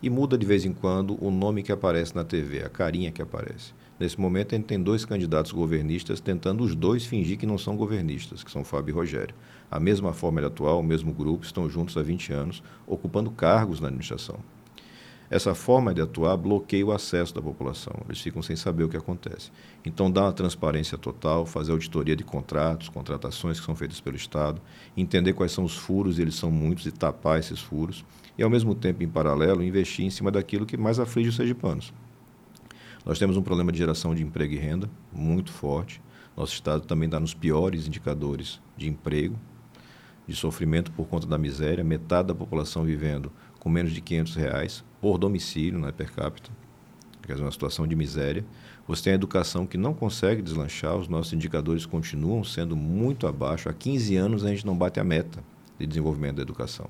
E 0.02 0.10
muda 0.10 0.36
de 0.36 0.44
vez 0.44 0.66
em 0.66 0.74
quando 0.74 1.16
o 1.24 1.30
nome 1.30 1.62
que 1.62 1.72
aparece 1.72 2.14
na 2.14 2.22
TV, 2.22 2.62
a 2.62 2.68
carinha 2.68 3.10
que 3.10 3.22
aparece. 3.22 3.72
Nesse 3.98 4.20
momento, 4.20 4.54
a 4.54 4.58
gente 4.58 4.66
tem 4.66 4.78
dois 4.78 5.06
candidatos 5.06 5.52
governistas 5.52 6.20
tentando 6.20 6.62
os 6.64 6.74
dois 6.74 7.06
fingir 7.06 7.38
que 7.38 7.46
não 7.46 7.56
são 7.56 7.78
governistas, 7.78 8.44
que 8.44 8.50
são 8.50 8.62
Fábio 8.62 8.92
e 8.92 8.94
Rogério. 8.94 9.34
A 9.70 9.80
mesma 9.80 10.12
forma 10.12 10.46
atual, 10.46 10.80
o 10.80 10.84
mesmo 10.84 11.14
grupo, 11.14 11.46
estão 11.46 11.66
juntos 11.66 11.96
há 11.96 12.02
20 12.02 12.30
anos, 12.30 12.62
ocupando 12.86 13.30
cargos 13.30 13.80
na 13.80 13.88
administração. 13.88 14.38
Essa 15.28 15.54
forma 15.54 15.92
de 15.92 16.00
atuar 16.00 16.36
bloqueia 16.36 16.86
o 16.86 16.92
acesso 16.92 17.34
da 17.34 17.42
população. 17.42 17.92
Eles 18.06 18.20
ficam 18.20 18.40
sem 18.42 18.54
saber 18.54 18.84
o 18.84 18.88
que 18.88 18.96
acontece. 18.96 19.50
Então, 19.84 20.10
dá 20.10 20.22
uma 20.22 20.32
transparência 20.32 20.96
total, 20.96 21.44
fazer 21.44 21.72
auditoria 21.72 22.14
de 22.14 22.22
contratos, 22.22 22.88
contratações 22.88 23.58
que 23.58 23.66
são 23.66 23.74
feitas 23.74 24.00
pelo 24.00 24.16
Estado, 24.16 24.60
entender 24.96 25.32
quais 25.32 25.50
são 25.50 25.64
os 25.64 25.74
furos, 25.74 26.18
eles 26.20 26.36
são 26.36 26.50
muitos, 26.50 26.86
e 26.86 26.92
tapar 26.92 27.40
esses 27.40 27.60
furos, 27.60 28.04
e, 28.38 28.42
ao 28.42 28.50
mesmo 28.50 28.74
tempo, 28.74 29.02
em 29.02 29.08
paralelo, 29.08 29.64
investir 29.64 30.04
em 30.04 30.10
cima 30.10 30.30
daquilo 30.30 30.64
que 30.64 30.76
mais 30.76 31.00
aflige 31.00 31.30
os 31.30 31.36
sergipanos. 31.36 31.92
Nós 33.04 33.18
temos 33.18 33.36
um 33.36 33.42
problema 33.42 33.72
de 33.72 33.78
geração 33.78 34.14
de 34.14 34.22
emprego 34.22 34.54
e 34.54 34.58
renda 34.58 34.88
muito 35.12 35.52
forte. 35.52 36.00
Nosso 36.36 36.52
Estado 36.52 36.84
também 36.86 37.06
está 37.06 37.18
nos 37.18 37.34
piores 37.34 37.86
indicadores 37.86 38.60
de 38.76 38.88
emprego, 38.88 39.38
de 40.26 40.34
sofrimento 40.34 40.90
por 40.90 41.06
conta 41.06 41.26
da 41.26 41.38
miséria, 41.38 41.84
metade 41.84 42.28
da 42.28 42.34
população 42.34 42.84
vivendo 42.84 43.32
com 43.66 43.70
menos 43.70 43.90
de 43.90 44.00
500 44.00 44.36
reais 44.36 44.84
por 45.00 45.18
domicílio, 45.18 45.80
né, 45.80 45.90
per 45.90 46.12
capita, 46.12 46.52
quer 47.20 47.32
dizer, 47.32 47.44
uma 47.44 47.50
situação 47.50 47.84
de 47.84 47.96
miséria. 47.96 48.44
Você 48.86 49.02
tem 49.02 49.12
a 49.12 49.16
educação 49.16 49.66
que 49.66 49.76
não 49.76 49.92
consegue 49.92 50.40
deslanchar, 50.40 50.96
os 50.96 51.08
nossos 51.08 51.32
indicadores 51.32 51.84
continuam 51.84 52.44
sendo 52.44 52.76
muito 52.76 53.26
abaixo. 53.26 53.68
Há 53.68 53.72
15 53.72 54.14
anos 54.14 54.44
a 54.44 54.50
gente 54.50 54.64
não 54.64 54.78
bate 54.78 55.00
a 55.00 55.04
meta 55.04 55.42
de 55.80 55.84
desenvolvimento 55.84 56.36
da 56.36 56.42
educação. 56.42 56.88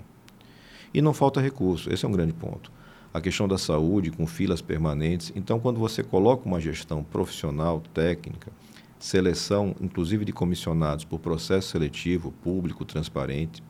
E 0.92 1.00
não 1.00 1.14
falta 1.14 1.40
recurso, 1.40 1.90
esse 1.90 2.04
é 2.04 2.08
um 2.08 2.12
grande 2.12 2.34
ponto. 2.34 2.70
A 3.14 3.22
questão 3.22 3.48
da 3.48 3.56
saúde, 3.56 4.10
com 4.10 4.26
filas 4.26 4.60
permanentes. 4.60 5.32
Então, 5.34 5.58
quando 5.58 5.80
você 5.80 6.02
coloca 6.02 6.46
uma 6.46 6.60
gestão 6.60 7.02
profissional, 7.02 7.82
técnica, 7.94 8.52
seleção, 8.98 9.74
inclusive 9.80 10.26
de 10.26 10.32
comissionados 10.34 11.06
por 11.06 11.20
processo 11.20 11.70
seletivo, 11.70 12.32
público, 12.32 12.84
transparente, 12.84 13.62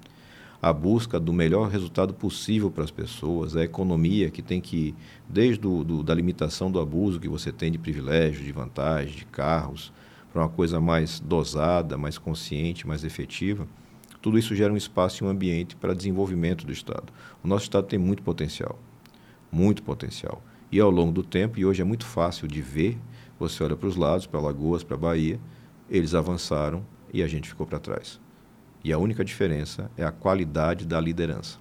a 0.61 0.73
busca 0.73 1.21
do 1.21 1.33
melhor 1.33 1.69
resultado 1.69 2.15
possível 2.15 2.71
para 2.71 2.85
as 2.85 2.91
pessoas, 2.91 3.57
a 3.57 3.65
economia 3.65 4.31
que 4.31 4.43
tem 4.43 4.61
que, 4.61 4.95
desde 5.29 5.61
do, 5.61 5.85
do, 5.85 6.03
da 6.03 6.15
limitação 6.15 6.71
do 6.71 6.81
abuso 6.81 7.21
que 7.21 7.29
você 7.29 7.53
tem 7.53 7.71
de 7.71 7.79
privilégios, 7.79 8.45
de 8.45 8.53
vantagens, 8.53 9.15
de 9.15 9.25
carros, 9.25 9.93
para 10.33 10.43
uma 10.43 10.49
coisa 10.49 10.81
mais 10.81 11.21
dosada, 11.21 11.97
mais 11.97 12.19
consciente, 12.19 12.87
mais 12.87 13.05
efetiva, 13.05 13.67
tudo 14.21 14.39
isso 14.39 14.55
gera 14.55 14.73
um 14.73 14.77
espaço 14.77 15.23
e 15.23 15.27
um 15.27 15.31
ambiente 15.31 15.77
para 15.77 15.95
desenvolvimento 15.95 16.67
do 16.67 16.73
Estado. 16.73 17.13
O 17.45 17.49
nosso 17.49 17.65
Estado 17.65 17.87
tem 17.87 17.99
muito 17.99 18.23
potencial, 18.23 18.79
muito 19.53 19.83
potencial. 19.83 20.43
E 20.71 20.81
ao 20.81 20.91
longo 20.91 21.13
do 21.13 21.23
tempo, 21.23 21.59
e 21.61 21.65
hoje 21.65 21.81
é 21.81 21.85
muito 21.85 22.05
fácil 22.05 22.49
de 22.49 22.61
ver, 22.61 22.99
você 23.39 23.63
olha 23.63 23.77
para 23.77 23.89
os 23.89 23.97
lados, 23.97 24.27
para 24.27 24.41
Lagoas, 24.41 24.83
para 24.83 24.97
a 24.97 24.99
Bahia, 24.99 25.39
eles 25.89 26.15
avançaram 26.15 26.85
e 27.13 27.23
a 27.23 27.29
gente 27.29 27.49
ficou 27.49 27.67
para 27.67 27.79
trás. 27.79 28.21
E 28.87 28.93
a 28.93 28.99
única 28.99 29.25
diferença 29.25 29.91
é 29.97 30.05
a 30.05 30.13
qualidade 30.13 30.87
da 30.87 31.01
liderança. 31.01 31.59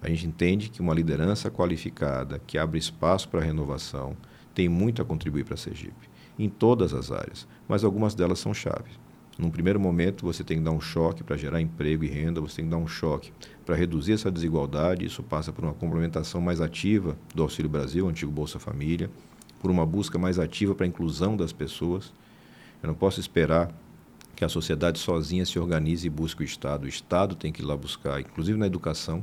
A 0.00 0.08
gente 0.08 0.28
entende 0.28 0.70
que 0.70 0.80
uma 0.80 0.94
liderança 0.94 1.50
qualificada, 1.50 2.40
que 2.46 2.56
abre 2.56 2.78
espaço 2.78 3.28
para 3.28 3.40
renovação, 3.40 4.16
tem 4.54 4.68
muito 4.68 5.02
a 5.02 5.04
contribuir 5.04 5.44
para 5.44 5.54
a 5.54 5.56
Sergipe, 5.56 6.08
em 6.38 6.48
todas 6.48 6.94
as 6.94 7.10
áreas, 7.10 7.48
mas 7.68 7.82
algumas 7.82 8.14
delas 8.14 8.38
são 8.38 8.54
chaves. 8.54 8.92
Num 9.36 9.50
primeiro 9.50 9.80
momento, 9.80 10.24
você 10.24 10.44
tem 10.44 10.58
que 10.58 10.62
dar 10.62 10.70
um 10.70 10.80
choque 10.80 11.24
para 11.24 11.36
gerar 11.36 11.60
emprego 11.60 12.04
e 12.04 12.08
renda, 12.08 12.40
você 12.40 12.58
tem 12.58 12.66
que 12.66 12.70
dar 12.70 12.76
um 12.76 12.86
choque 12.86 13.32
para 13.66 13.74
reduzir 13.74 14.12
essa 14.12 14.30
desigualdade. 14.30 15.04
Isso 15.04 15.24
passa 15.24 15.52
por 15.52 15.64
uma 15.64 15.74
complementação 15.74 16.40
mais 16.40 16.60
ativa 16.60 17.18
do 17.34 17.42
Auxílio 17.42 17.68
Brasil, 17.68 18.08
antigo 18.08 18.30
Bolsa 18.30 18.60
Família, 18.60 19.10
por 19.60 19.68
uma 19.68 19.84
busca 19.84 20.16
mais 20.16 20.38
ativa 20.38 20.76
para 20.76 20.86
a 20.86 20.88
inclusão 20.88 21.36
das 21.36 21.52
pessoas. 21.52 22.12
Eu 22.80 22.86
não 22.86 22.94
posso 22.94 23.18
esperar 23.18 23.74
que 24.40 24.44
a 24.46 24.48
sociedade 24.48 24.98
sozinha 24.98 25.44
se 25.44 25.58
organize 25.58 26.06
e 26.06 26.08
busque 26.08 26.42
o 26.42 26.44
Estado. 26.44 26.84
O 26.84 26.88
Estado 26.88 27.34
tem 27.34 27.52
que 27.52 27.60
ir 27.60 27.66
lá 27.66 27.76
buscar, 27.76 28.22
inclusive 28.22 28.58
na 28.58 28.66
educação. 28.66 29.22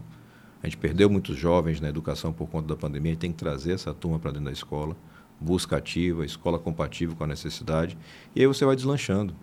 A 0.61 0.67
gente 0.67 0.77
perdeu 0.77 1.09
muitos 1.09 1.35
jovens 1.35 1.81
na 1.81 1.89
educação 1.89 2.31
por 2.31 2.47
conta 2.47 2.67
da 2.67 2.75
pandemia, 2.75 3.09
a 3.09 3.13
gente 3.13 3.21
tem 3.21 3.31
que 3.31 3.37
trazer 3.39 3.71
essa 3.71 3.95
turma 3.95 4.19
para 4.19 4.29
dentro 4.29 4.45
da 4.45 4.51
escola. 4.51 4.95
Busca 5.41 5.75
ativa, 5.75 6.23
escola 6.23 6.59
compatível 6.59 7.15
com 7.15 7.23
a 7.23 7.27
necessidade. 7.27 7.97
E 8.35 8.41
aí 8.41 8.45
você 8.45 8.63
vai 8.63 8.75
deslanchando. 8.75 9.33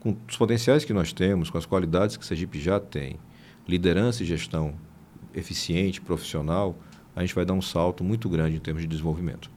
Com 0.00 0.16
os 0.28 0.36
potenciais 0.36 0.84
que 0.84 0.92
nós 0.92 1.12
temos, 1.12 1.50
com 1.50 1.58
as 1.58 1.66
qualidades 1.66 2.16
que 2.16 2.26
Sergipe 2.26 2.58
já 2.58 2.80
tem, 2.80 3.16
liderança 3.68 4.24
e 4.24 4.26
gestão 4.26 4.74
eficiente, 5.32 6.00
profissional, 6.00 6.76
a 7.14 7.20
gente 7.20 7.32
vai 7.32 7.44
dar 7.44 7.54
um 7.54 7.62
salto 7.62 8.02
muito 8.02 8.28
grande 8.28 8.56
em 8.56 8.60
termos 8.60 8.82
de 8.82 8.88
desenvolvimento. 8.88 9.52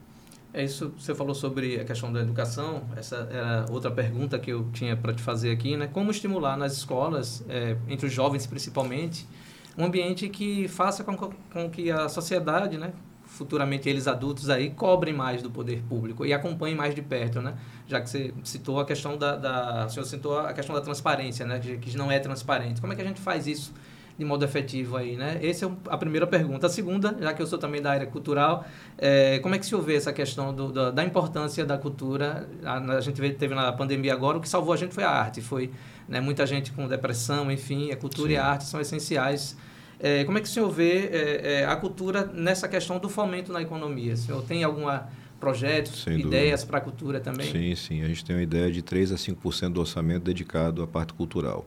É 0.53 0.63
isso, 0.63 0.93
você 0.95 1.15
falou 1.15 1.33
sobre 1.33 1.79
a 1.79 1.83
questão 1.83 2.13
da 2.13 2.21
educação, 2.21 2.83
essa 2.95 3.27
era 3.31 3.65
outra 3.71 3.89
pergunta 3.89 4.37
que 4.37 4.51
eu 4.51 4.69
tinha 4.71 4.95
para 4.95 5.11
te 5.11 5.19
fazer 5.19 5.49
aqui, 5.49 5.75
né? 5.75 5.89
Como 5.91 6.11
estimular 6.11 6.55
nas 6.55 6.73
escolas, 6.73 7.43
é, 7.49 7.75
entre 7.87 8.05
os 8.05 8.13
jovens 8.13 8.45
principalmente, 8.45 9.27
um 9.75 9.85
ambiente 9.85 10.29
que 10.29 10.67
faça 10.67 11.03
com, 11.03 11.17
com 11.17 11.69
que 11.71 11.89
a 11.89 12.07
sociedade, 12.07 12.77
né, 12.77 12.93
futuramente 13.25 13.89
eles 13.89 14.07
adultos 14.07 14.47
aí, 14.47 14.69
cobrem 14.69 15.11
mais 15.11 15.41
do 15.41 15.49
poder 15.49 15.81
público 15.89 16.23
e 16.23 16.31
acompanhem 16.31 16.75
mais 16.75 16.93
de 16.93 17.01
perto, 17.01 17.41
né? 17.41 17.55
Já 17.87 17.99
que 17.99 18.07
você 18.07 18.31
citou 18.43 18.79
a 18.79 18.85
questão 18.85 19.17
da, 19.17 19.35
da 19.35 19.85
o 19.87 19.89
senhor 19.89 20.05
citou 20.05 20.37
a 20.37 20.53
questão 20.53 20.75
da 20.75 20.81
transparência, 20.81 21.47
né? 21.47 21.57
Que, 21.59 21.77
que 21.79 21.97
não 21.97 22.11
é 22.11 22.19
transparente. 22.19 22.79
Como 22.79 22.93
é 22.93 22.95
que 22.95 23.01
a 23.01 23.05
gente 23.05 23.19
faz 23.19 23.47
isso 23.47 23.73
de 24.17 24.23
modo 24.23 24.45
efetivo 24.45 24.95
aí, 24.95 25.15
né? 25.15 25.39
Essa 25.41 25.65
é 25.65 25.71
a 25.89 25.97
primeira 25.97 26.27
pergunta. 26.27 26.67
A 26.67 26.69
segunda, 26.69 27.15
já 27.19 27.33
que 27.33 27.41
eu 27.41 27.47
sou 27.47 27.57
também 27.57 27.81
da 27.81 27.91
área 27.91 28.05
cultural, 28.05 28.65
é, 28.97 29.39
como 29.39 29.55
é 29.55 29.59
que 29.59 29.65
se 29.65 29.75
vê 29.77 29.95
essa 29.95 30.13
questão 30.13 30.53
do, 30.53 30.71
da, 30.71 30.91
da, 30.91 31.03
importância 31.03 31.65
da 31.65 31.77
cultura? 31.77 32.47
A, 32.63 32.77
a 32.77 33.01
gente 33.01 33.19
teve 33.33 33.55
na 33.55 33.71
pandemia 33.71 34.13
agora, 34.13 34.37
o 34.37 34.41
que 34.41 34.47
salvou 34.47 34.73
a 34.73 34.77
gente 34.77 34.93
foi 34.93 35.03
a 35.03 35.09
arte, 35.09 35.41
foi 35.41 35.71
né, 36.07 36.21
muita 36.21 36.45
gente 36.45 36.71
com 36.71 36.87
depressão, 36.87 37.51
enfim, 37.51 37.91
a 37.91 37.95
cultura 37.95 38.29
Sim. 38.29 38.35
e 38.35 38.37
a 38.37 38.45
arte 38.45 38.65
são 38.65 38.79
essenciais. 38.79 39.57
É, 39.99 40.23
como 40.25 40.37
é 40.37 40.41
que 40.41 40.47
o 40.47 40.51
senhor 40.51 40.69
vê 40.69 41.07
é, 41.07 41.61
é, 41.61 41.65
a 41.65 41.75
cultura 41.75 42.25
nessa 42.25 42.67
questão 42.67 42.99
do 42.99 43.09
fomento 43.09 43.51
na 43.51 43.61
economia? 43.61 44.13
O 44.13 44.17
senhor 44.17 44.43
tem 44.43 44.63
alguma 44.63 45.09
projetos, 45.39 46.03
Sem 46.03 46.21
ideias 46.21 46.63
para 46.63 46.77
a 46.77 46.81
cultura 46.81 47.19
também? 47.19 47.51
Sim, 47.51 47.75
sim. 47.75 48.01
A 48.01 48.07
gente 48.07 48.23
tem 48.23 48.33
uma 48.33 48.41
ideia 48.41 48.71
de 48.71 48.81
3 48.81 49.11
a 49.11 49.15
5% 49.15 49.73
do 49.73 49.81
orçamento 49.81 50.23
dedicado 50.23 50.81
à 50.81 50.87
parte 50.87 51.13
cultural. 51.13 51.65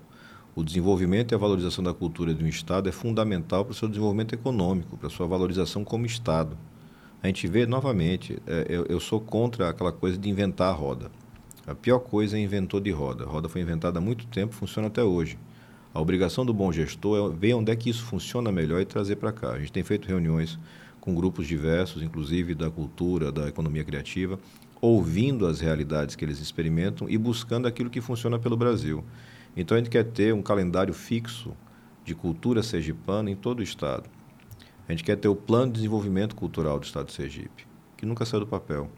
O 0.57 0.65
desenvolvimento 0.65 1.33
e 1.33 1.35
a 1.35 1.39
valorização 1.39 1.85
da 1.85 1.93
cultura 1.93 2.33
de 2.33 2.43
um 2.43 2.47
Estado 2.47 2.89
é 2.89 2.93
fundamental 2.93 3.63
para 3.63 3.73
o 3.73 3.75
seu 3.75 3.87
desenvolvimento 3.87 4.35
econômico, 4.35 4.97
para 4.97 5.09
a 5.09 5.11
sua 5.11 5.27
valorização 5.27 5.85
como 5.85 6.07
Estado. 6.07 6.57
A 7.23 7.27
gente 7.27 7.47
vê 7.47 7.67
novamente, 7.67 8.39
é, 8.47 8.65
eu, 8.67 8.87
eu 8.87 8.99
sou 8.99 9.21
contra 9.21 9.69
aquela 9.69 9.93
coisa 9.93 10.17
de 10.17 10.31
inventar 10.31 10.71
a 10.71 10.73
roda. 10.73 11.11
A 11.67 11.75
pior 11.75 11.99
coisa 11.99 12.39
é 12.39 12.41
inventor 12.41 12.81
de 12.81 12.91
roda. 12.91 13.25
A 13.25 13.27
roda 13.27 13.51
foi 13.51 13.61
inventada 13.61 13.99
há 13.99 14.01
muito 14.01 14.27
tempo, 14.29 14.55
funciona 14.55 14.89
até 14.89 15.05
hoje. 15.05 15.39
A 15.93 16.01
obrigação 16.01 16.47
do 16.47 16.55
bom 16.55 16.73
gestor 16.73 17.35
é 17.35 17.37
ver 17.37 17.53
onde 17.53 17.71
é 17.71 17.77
que 17.77 17.91
isso 17.91 18.05
funciona 18.05 18.51
melhor 18.51 18.81
e 18.81 18.87
trazer 18.87 19.17
para 19.17 19.33
cá. 19.33 19.51
A 19.51 19.59
gente 19.59 19.73
tem 19.73 19.83
feito 19.83 20.09
reuniões 20.09 20.59
com 21.03 21.15
grupos 21.15 21.47
diversos, 21.47 22.03
inclusive 22.03 22.55
da 22.55 22.71
cultura, 22.71 23.31
da 23.31 23.47
economia 23.47 23.85
criativa, 23.85 24.39
ouvindo 24.81 25.47
as 25.47 25.61
realidades 25.61 26.17
que 26.17 26.25
eles 26.25 26.41
experimentam 26.41 27.11
e 27.11 27.19
buscando 27.19 27.69
aquilo 27.69 27.91
que 27.91 28.01
funciona 28.01 28.39
pelo 28.39 28.57
Brasil. 28.57 29.05
Então 29.57 29.77
a 29.77 29.81
gente 29.81 29.91
quer 29.91 30.05
ter 30.05 30.35
um 30.35 30.43
calendário 30.43 30.93
fixo 30.93 31.57
de 32.05 32.15
cultura 32.15 32.63
sergipana 32.63 33.31
em 33.31 33.35
todo 33.35 33.61
o 33.61 33.63
estado. 33.63 34.09
A 34.89 34.93
gente 34.93 35.03
quer 35.03 35.17
ter 35.17 35.29
o 35.29 35.35
plano 35.35 35.73
de 35.73 35.79
desenvolvimento 35.79 36.37
cultural 36.37 36.79
do 36.79 36.85
estado 36.85 37.07
de 37.07 37.13
Sergipe, 37.13 37.67
que 37.97 38.07
nunca 38.07 38.25
saiu 38.25 38.41
do 38.41 38.47
papel, 38.47 38.89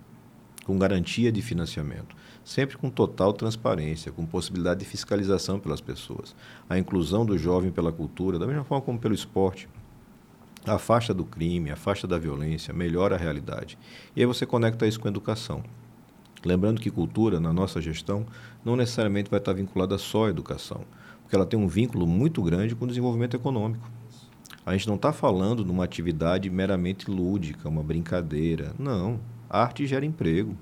com 0.66 0.78
garantia 0.78 1.32
de 1.32 1.40
financiamento, 1.40 2.14
sempre 2.44 2.76
com 2.76 2.90
total 2.90 3.32
transparência, 3.32 4.12
com 4.12 4.26
possibilidade 4.26 4.80
de 4.80 4.86
fiscalização 4.86 5.58
pelas 5.58 5.80
pessoas, 5.80 6.36
a 6.68 6.78
inclusão 6.78 7.24
do 7.24 7.38
jovem 7.38 7.70
pela 7.70 7.90
cultura, 7.90 8.38
da 8.38 8.46
mesma 8.46 8.64
forma 8.64 8.84
como 8.84 8.98
pelo 8.98 9.14
esporte. 9.14 9.66
Afasta 10.66 11.14
do 11.14 11.24
crime, 11.24 11.70
afasta 11.70 12.06
da 12.06 12.18
violência, 12.18 12.74
melhora 12.74 13.14
a 13.14 13.18
realidade. 13.18 13.78
E 14.14 14.20
aí 14.20 14.26
você 14.26 14.44
conecta 14.44 14.86
isso 14.86 15.00
com 15.00 15.08
a 15.08 15.10
educação. 15.10 15.64
Lembrando 16.44 16.80
que 16.80 16.90
cultura, 16.90 17.40
na 17.40 17.52
nossa 17.52 17.80
gestão, 17.80 18.24
não 18.64 18.76
necessariamente 18.76 19.30
vai 19.30 19.38
estar 19.38 19.52
vinculada 19.52 19.98
só 19.98 20.26
à 20.26 20.30
educação, 20.30 20.82
porque 21.22 21.34
ela 21.34 21.46
tem 21.46 21.58
um 21.58 21.66
vínculo 21.66 22.06
muito 22.06 22.42
grande 22.42 22.74
com 22.74 22.84
o 22.84 22.88
desenvolvimento 22.88 23.34
econômico. 23.34 23.90
A 24.64 24.72
gente 24.72 24.86
não 24.86 24.96
está 24.96 25.12
falando 25.12 25.64
de 25.64 25.70
uma 25.70 25.84
atividade 25.84 26.48
meramente 26.50 27.10
lúdica, 27.10 27.68
uma 27.68 27.82
brincadeira. 27.82 28.74
Não. 28.78 29.18
A 29.48 29.62
arte 29.62 29.86
gera 29.86 30.04
emprego, 30.04 30.56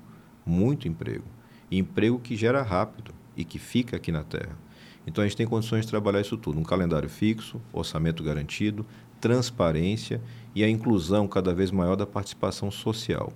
muito 0.45 0.87
emprego. 0.87 1.25
E 1.69 1.77
emprego 1.77 2.17
que 2.17 2.35
gera 2.35 2.63
rápido 2.63 3.13
e 3.35 3.43
que 3.43 3.59
fica 3.59 3.97
aqui 3.97 4.11
na 4.11 4.23
Terra. 4.23 4.57
Então 5.05 5.23
a 5.23 5.27
gente 5.27 5.37
tem 5.37 5.45
condições 5.45 5.81
de 5.81 5.91
trabalhar 5.91 6.21
isso 6.21 6.37
tudo. 6.37 6.57
Um 6.57 6.63
calendário 6.63 7.09
fixo, 7.09 7.61
orçamento 7.73 8.23
garantido, 8.23 8.85
transparência 9.19 10.21
e 10.55 10.63
a 10.63 10.69
inclusão 10.69 11.27
cada 11.27 11.53
vez 11.53 11.69
maior 11.69 11.95
da 11.95 12.05
participação 12.05 12.71
social 12.71 13.31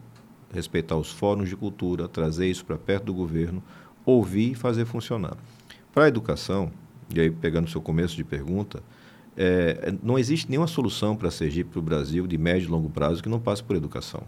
respeitar 0.53 0.95
os 0.95 1.11
fóruns 1.11 1.49
de 1.49 1.55
cultura, 1.55 2.07
trazer 2.07 2.47
isso 2.47 2.65
para 2.65 2.77
perto 2.77 3.05
do 3.05 3.13
governo, 3.13 3.63
ouvir 4.05 4.51
e 4.51 4.55
fazer 4.55 4.85
funcionar. 4.85 5.37
Para 5.93 6.05
a 6.05 6.07
educação, 6.07 6.71
e 7.13 7.19
aí 7.19 7.29
pegando 7.29 7.67
o 7.67 7.69
seu 7.69 7.81
começo 7.81 8.15
de 8.15 8.23
pergunta, 8.23 8.81
é, 9.35 9.93
não 10.03 10.19
existe 10.19 10.49
nenhuma 10.49 10.67
solução 10.67 11.15
para 11.15 11.31
Sergipe, 11.31 11.69
para 11.71 11.79
o 11.79 11.83
Brasil, 11.83 12.27
de 12.27 12.37
médio 12.37 12.67
e 12.67 12.71
longo 12.71 12.89
prazo, 12.89 13.23
que 13.23 13.29
não 13.29 13.39
passe 13.39 13.63
por 13.63 13.75
educação. 13.75 14.23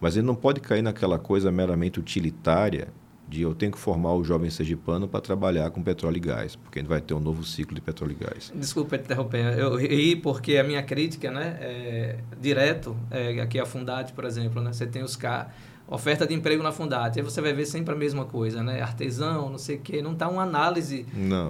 Mas 0.00 0.16
ele 0.16 0.26
não 0.26 0.34
pode 0.34 0.60
cair 0.60 0.82
naquela 0.82 1.18
coisa 1.18 1.50
meramente 1.50 1.98
utilitária 1.98 2.88
de 3.28 3.42
eu 3.42 3.54
tenho 3.54 3.70
que 3.72 3.78
formar 3.78 4.14
o 4.14 4.24
jovem 4.24 4.48
sergipano 4.50 5.06
para 5.06 5.20
trabalhar 5.20 5.70
com 5.70 5.82
petróleo 5.82 6.16
e 6.16 6.20
gás, 6.20 6.56
porque 6.56 6.78
a 6.78 6.82
gente 6.82 6.88
vai 6.88 7.00
ter 7.00 7.14
um 7.14 7.20
novo 7.20 7.44
ciclo 7.44 7.74
de 7.74 7.80
petróleo 7.80 8.16
e 8.18 8.24
gás. 8.24 8.52
Desculpa 8.54 8.96
te 8.96 9.04
interromper, 9.04 9.58
eu 9.58 9.76
ri 9.76 10.16
porque 10.16 10.56
a 10.56 10.64
minha 10.64 10.82
crítica, 10.82 11.30
né, 11.30 11.58
é 11.60 12.18
direto, 12.40 12.96
é, 13.10 13.40
aqui 13.40 13.58
a 13.58 13.66
Fundade, 13.66 14.12
por 14.12 14.24
exemplo, 14.24 14.62
né, 14.62 14.72
você 14.72 14.86
tem 14.86 15.02
os 15.02 15.16
carros 15.16 15.52
oferta 15.88 16.26
de 16.26 16.34
emprego 16.34 16.62
na 16.62 16.70
Fundate. 16.70 17.18
Aí 17.18 17.24
você 17.24 17.40
vai 17.40 17.52
ver 17.52 17.64
sempre 17.64 17.94
a 17.94 17.96
mesma 17.96 18.24
coisa, 18.24 18.62
né? 18.62 18.82
Artesão, 18.82 19.48
não 19.48 19.58
sei 19.58 19.76
o 19.76 19.80
quê. 19.80 20.02
Não 20.02 20.12
está 20.12 20.28
uma 20.28 20.42
análise 20.42 21.06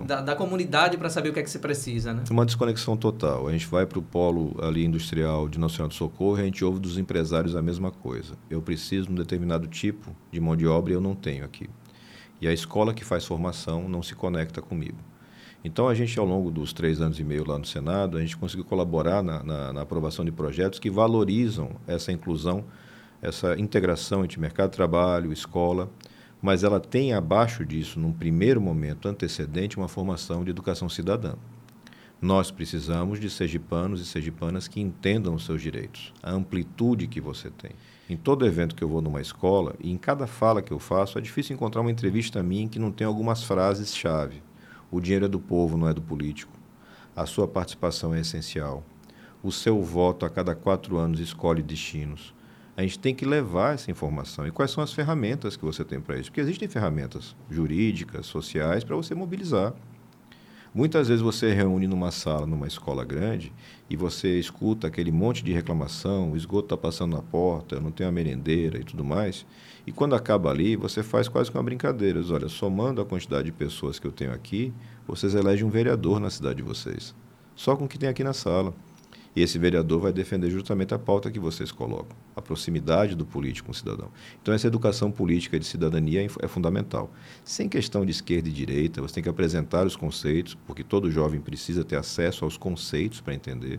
da, 0.07 0.21
da, 0.21 0.37
comunidade 0.37 0.97
para 0.97 1.11
saber 1.11 1.31
o 1.31 1.33
que 1.33 1.41
é 1.41 1.43
que 1.43 1.51
se 1.51 1.59
precisa, 1.59 2.15
né? 2.15 2.25
Uma 2.31 2.47
desconexão 2.47 2.97
total. 2.97 3.49
A 3.49 3.53
gente 3.53 3.67
vai 3.67 3.85
para 3.85 3.99
o 3.99 4.03
polo 4.03 4.57
ali 4.63 4.85
industrial 4.85 5.49
de 5.49 5.59
Nacional 5.59 5.89
do 5.89 5.95
Socorro 5.95 6.39
e 6.39 6.43
a 6.43 6.45
gente 6.45 6.65
ouve 6.65 6.79
dos 6.79 6.97
empresários 6.97 7.57
a 7.57 7.63
mesma 7.63 7.91
coisa. 7.91 8.35
Eu 8.49 8.63
preciso 8.63 9.09
de 9.09 9.13
um 9.13 9.17
determinado 9.17 9.67
tipo 9.67 10.15
de 10.31 10.41
mão 10.41 10.57
de 10.57 10.67
obra 10.67 10.93
e 10.93 10.95
eu 10.95 11.01
não 11.01 11.15
tenho 11.15 11.45
aqui. 11.45 11.69
E 12.41 12.47
a 12.47 12.53
escola 12.53 12.95
que 12.95 13.05
faz 13.05 13.25
formação 13.25 13.89
não 13.89 14.03
se 14.03 14.15
conecta 14.15 14.63
comigo. 14.63 14.99
Então, 15.65 15.89
a 15.89 15.95
gente, 15.95 16.17
ao 16.17 16.25
longo 16.25 16.53
dos 16.53 16.73
três 16.73 17.01
anos 17.01 17.19
e 17.19 17.25
meio 17.25 17.45
lá 17.45 17.59
no 17.59 17.67
Senado, 17.67 18.17
a 18.17 18.21
gente 18.21 18.37
conseguiu 18.37 18.65
colaborar 18.65 19.25
na, 19.25 19.43
na, 19.43 19.73
na 19.73 19.81
aprovação 19.81 20.25
de 20.25 20.31
projetos 20.31 20.79
que 20.79 20.89
valorizam 20.89 21.73
essa 21.85 22.13
inclusão 22.13 22.65
essa 23.21 23.59
integração 23.59 24.25
entre 24.25 24.41
mercado 24.41 24.71
de 24.71 24.77
trabalho, 24.77 25.33
escola, 25.33 25.91
mas 26.41 26.63
ela 26.63 26.79
tem 26.79 27.13
abaixo 27.13 27.65
disso, 27.65 27.99
num 27.99 28.13
primeiro 28.13 28.61
momento 28.61 29.09
antecedente, 29.09 29.77
uma 29.77 29.89
formação 29.89 30.45
de 30.45 30.51
educação 30.51 30.89
cidadã. 30.89 31.35
Nós 32.21 32.51
precisamos 32.51 33.21
de 33.21 33.31
sergipanos 33.31 34.01
e 34.01 34.05
sergipanas 34.05 34.67
que 34.67 34.81
entendam 34.81 35.35
os 35.35 35.45
seus 35.45 35.63
direitos, 35.63 36.13
a 36.23 36.33
amplitude 36.33 37.07
que 37.07 37.21
você 37.21 37.49
tem. 37.51 37.71
Em 38.11 38.17
todo 38.17 38.47
evento 38.47 38.75
que 38.75 38.83
eu 38.83 38.89
vou 38.89 39.01
numa 39.01 39.21
escola, 39.21 39.75
e 39.79 39.93
em 39.93 39.97
cada 39.97 40.27
fala 40.27 40.63
que 40.63 40.73
eu 40.73 40.79
faço, 40.79 41.19
é 41.19 41.21
difícil 41.21 41.55
encontrar 41.55 41.81
uma 41.81 41.91
entrevista 41.91 42.43
minha 42.43 42.69
que 42.69 42.79
não 42.79 42.91
tenha 42.91 43.07
algumas 43.07 43.45
frases-chave. 43.45 44.43
O 44.91 45.01
dinheiro 45.01 45.27
é 45.27 45.29
do 45.29 45.39
povo, 45.39 45.77
não 45.77 45.89
é 45.89 45.95
do 45.95 46.03
político. 46.03 46.53
A 47.15 47.27
sua 47.27 47.47
participação 47.47 48.15
é 48.15 48.21
essencial. 48.21 48.83
O 49.43 49.53
seu 49.53 49.83
voto 49.83 50.25
a 50.25 50.31
cada 50.31 50.55
quatro 50.55 50.97
anos 50.97 51.21
escolhe 51.21 51.63
destinos. 51.63 52.35
A 52.79 52.83
gente 52.83 53.01
tem 53.01 53.13
que 53.13 53.27
levar 53.27 53.75
essa 53.75 53.91
informação. 53.91 54.47
E 54.47 54.53
quais 54.53 54.71
são 54.71 54.85
as 54.85 54.93
ferramentas 54.93 55.57
que 55.57 55.65
você 55.65 55.85
tem 55.85 56.01
para 56.01 56.17
isso? 56.17 56.31
Porque 56.31 56.41
existem 56.41 56.69
ferramentas 56.69 57.35
jurídicas, 57.51 58.27
sociais, 58.27 58.85
para 58.85 58.95
você 58.95 59.17
mobilizar. 59.17 59.75
Muitas 60.73 61.09
vezes 61.09 61.21
você 61.21 61.53
reúne 61.53 61.89
numa 61.89 62.13
sala, 62.13 62.47
numa 62.47 62.69
escola 62.69 63.05
grande, 63.05 63.53
e 63.91 63.97
você 63.97 64.39
escuta 64.39 64.87
aquele 64.87 65.11
monte 65.11 65.43
de 65.43 65.53
reclamação, 65.53 66.31
o 66.31 66.37
esgoto 66.37 66.67
está 66.67 66.77
passando 66.77 67.17
na 67.17 67.23
porta, 67.23 67.81
não 67.81 67.91
tem 67.91 68.07
a 68.07 68.13
merendeira 68.13 68.79
e 68.79 68.85
tudo 68.85 69.03
mais. 69.03 69.45
E 69.85 69.91
quando 69.91 70.15
acaba 70.15 70.49
ali, 70.49 70.77
você 70.77 71.03
faz 71.03 71.27
quase 71.27 71.51
que 71.51 71.57
uma 71.57 71.65
brincadeira. 71.65 72.21
Diz, 72.21 72.31
olha, 72.31 72.49
somando 72.49 73.01
a 73.01 73.05
quantidade 73.05 73.47
de 73.47 73.53
pessoas 73.53 73.99
que 73.99 74.07
eu 74.07 74.13
tenho 74.13 74.33
aqui, 74.33 74.73
vocês 75.05 75.35
elegem 75.35 75.67
um 75.67 75.71
vereador 75.71 76.21
na 76.21 76.31
cidade 76.31 76.59
de 76.59 76.63
vocês. 76.63 77.13
Só 77.57 77.75
com 77.75 77.87
o 77.87 77.89
que 77.89 77.99
tem 77.99 78.09
aqui 78.09 78.23
na 78.23 78.33
sala. 78.33 78.73
E 79.39 79.43
esse 79.43 79.57
vereador 79.57 80.01
vai 80.01 80.13
defender 80.13 80.51
justamente 80.51 80.93
a 80.95 80.99
pauta 80.99 81.31
que 81.31 81.39
vocês 81.39 81.71
colocam, 81.71 82.17
a 82.35 82.43
proximidade 82.43 83.15
do 83.15 83.25
político 83.25 83.67
com 83.67 83.73
o 83.73 83.75
cidadão. 83.75 84.09
Então, 84.43 84.53
essa 84.53 84.67
educação 84.67 85.13
política 85.13 85.61
de 85.61 85.65
cidadania 85.65 86.25
é, 86.25 86.29
é 86.43 86.49
fundamental. 86.49 87.09
Sem 87.45 87.69
questão 87.69 88.05
de 88.05 88.11
esquerda 88.11 88.49
e 88.49 88.53
direita, 88.53 89.01
você 89.01 89.15
tem 89.15 89.23
que 89.23 89.29
apresentar 89.29 89.87
os 89.87 89.95
conceitos, 89.95 90.59
porque 90.67 90.83
todo 90.83 91.09
jovem 91.09 91.41
precisa 91.41 91.85
ter 91.85 91.95
acesso 91.95 92.45
aos 92.45 92.57
conceitos 92.57 93.21
para 93.21 93.33
entender. 93.33 93.79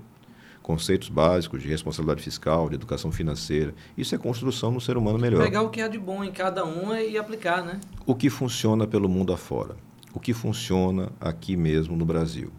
Conceitos 0.63 1.09
básicos 1.09 1.61
de 1.61 1.67
responsabilidade 1.67 2.23
fiscal, 2.23 2.69
de 2.69 2.75
educação 2.75 3.11
financeira. 3.11 3.75
Isso 3.97 4.15
é 4.15 4.17
construção 4.17 4.71
no 4.71 4.79
ser 4.79 4.95
humano 4.95 5.19
melhor. 5.19 5.43
Pegar 5.43 5.63
o 5.63 5.69
que 5.69 5.81
há 5.81 5.89
de 5.89 5.99
bom 5.99 6.23
em 6.23 6.31
cada 6.31 6.65
um 6.65 6.95
e 6.95 7.17
aplicar, 7.17 7.65
né? 7.65 7.81
O 8.05 8.15
que 8.15 8.29
funciona 8.29 8.87
pelo 8.87 9.09
mundo 9.09 9.33
afora. 9.33 9.75
O 10.13 10.21
que 10.21 10.33
funciona 10.33 11.11
aqui 11.19 11.57
mesmo 11.57 11.97
no 11.97 12.05
Brasil. 12.05 12.49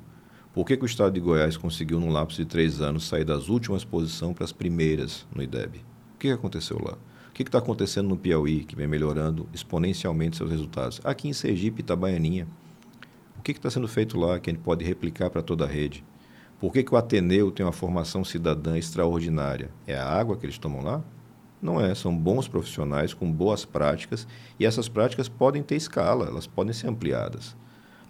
Por 0.53 0.67
que, 0.67 0.77
que, 0.77 0.83
o 0.83 0.87
estado 0.87 1.13
de 1.13 1.21
Goiás 1.21 1.57
conseguiu, 1.57 2.01
num 2.01 2.11
lapso 2.11 2.39
de 2.39 2.45
três 2.45 2.81
anos, 2.81 3.07
sair 3.07 3.25
das 3.25 3.49
últimas 3.49 3.85
posições 3.85 4.35
para 4.35 4.45
as 4.45 4.51
primeiras 4.51 5.25
no 5.33 5.41
IDEB? 5.41 5.79
O 6.15 6.19
que, 6.19 6.29
aconteceu 6.29 6.77
lá? 6.83 6.99
O 7.29 7.33
que 7.33 7.43
está 7.43 7.59
acontecendo 7.59 8.09
no 8.09 8.17
Piauí, 8.17 8.65
que 8.65 8.75
vem 8.75 8.89
melhorando 8.89 9.49
exponencialmente 9.55 10.37
seus 10.37 10.51
resultados? 10.51 11.01
Aqui 11.05 11.29
em 11.29 11.33
Sergipe, 11.33 11.83
Itabaianinha. 11.83 12.49
O 13.39 13.43
que 13.43 13.53
está 13.53 13.71
sendo 13.71 13.87
feito 13.87 14.19
lá 14.19 14.41
que 14.41 14.51
a 14.51 14.53
gente 14.53 14.63
pode 14.63 14.85
replicar 14.85 15.31
para 15.31 15.41
toda 15.41 15.65
a 15.65 15.69
rede? 15.69 16.05
Por 16.59 16.73
que, 16.73 16.83
que 16.83 16.93
o 16.93 16.97
Ateneu 16.97 17.53
tem 17.53 17.65
uma 17.65 17.71
formação 17.71 18.25
cidadã 18.25 18.77
extraordinária? 18.77 19.71
É 19.87 19.97
a 19.97 20.05
água 20.05 20.37
que 20.37 20.45
eles 20.45 20.59
tomam 20.59 20.83
lá? 20.83 21.01
Não 21.63 21.81
é, 21.81 21.95
são 21.95 22.15
bons 22.15 22.49
profissionais 22.49 23.15
com 23.15 23.31
boas 23.31 23.65
práticas 23.65 24.27
e 24.59 24.67
essas 24.67 24.89
práticas 24.89 25.29
podem 25.29 25.63
ter 25.63 25.77
escala, 25.77 26.27
elas 26.27 26.49
podem 26.49 26.73
ser 26.73 26.89
ampliadas. 26.89 27.57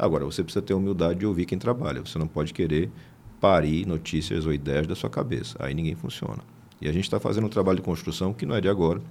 Agora, 0.01 0.25
você 0.25 0.43
precisa 0.43 0.63
ter 0.63 0.73
humildade 0.73 1.19
de 1.19 1.27
ouvir 1.27 1.45
quem 1.45 1.59
trabalha. 1.59 2.01
Você 2.01 2.19
não 2.19 2.27
pode 2.27 2.55
querer 2.55 2.91
parir 3.39 3.87
notícias 3.87 4.47
ou 4.47 4.53
ideias 4.53 4.87
da 4.87 4.95
sua 4.95 5.11
cabeça. 5.11 5.59
Aí 5.61 5.75
ninguém 5.75 5.95
funciona. 5.95 6.39
E 6.81 6.89
a 6.89 6.93
gente 6.93 7.05
está 7.05 7.21
fazendo 7.21 7.45
um 7.45 7.51
trabalho 7.51 7.77
de 7.77 7.83
construção 7.83 8.33
que 8.33 8.47
não 8.47 8.57
é 8.57 8.63
de 8.63 8.69
agora. 8.69 9.03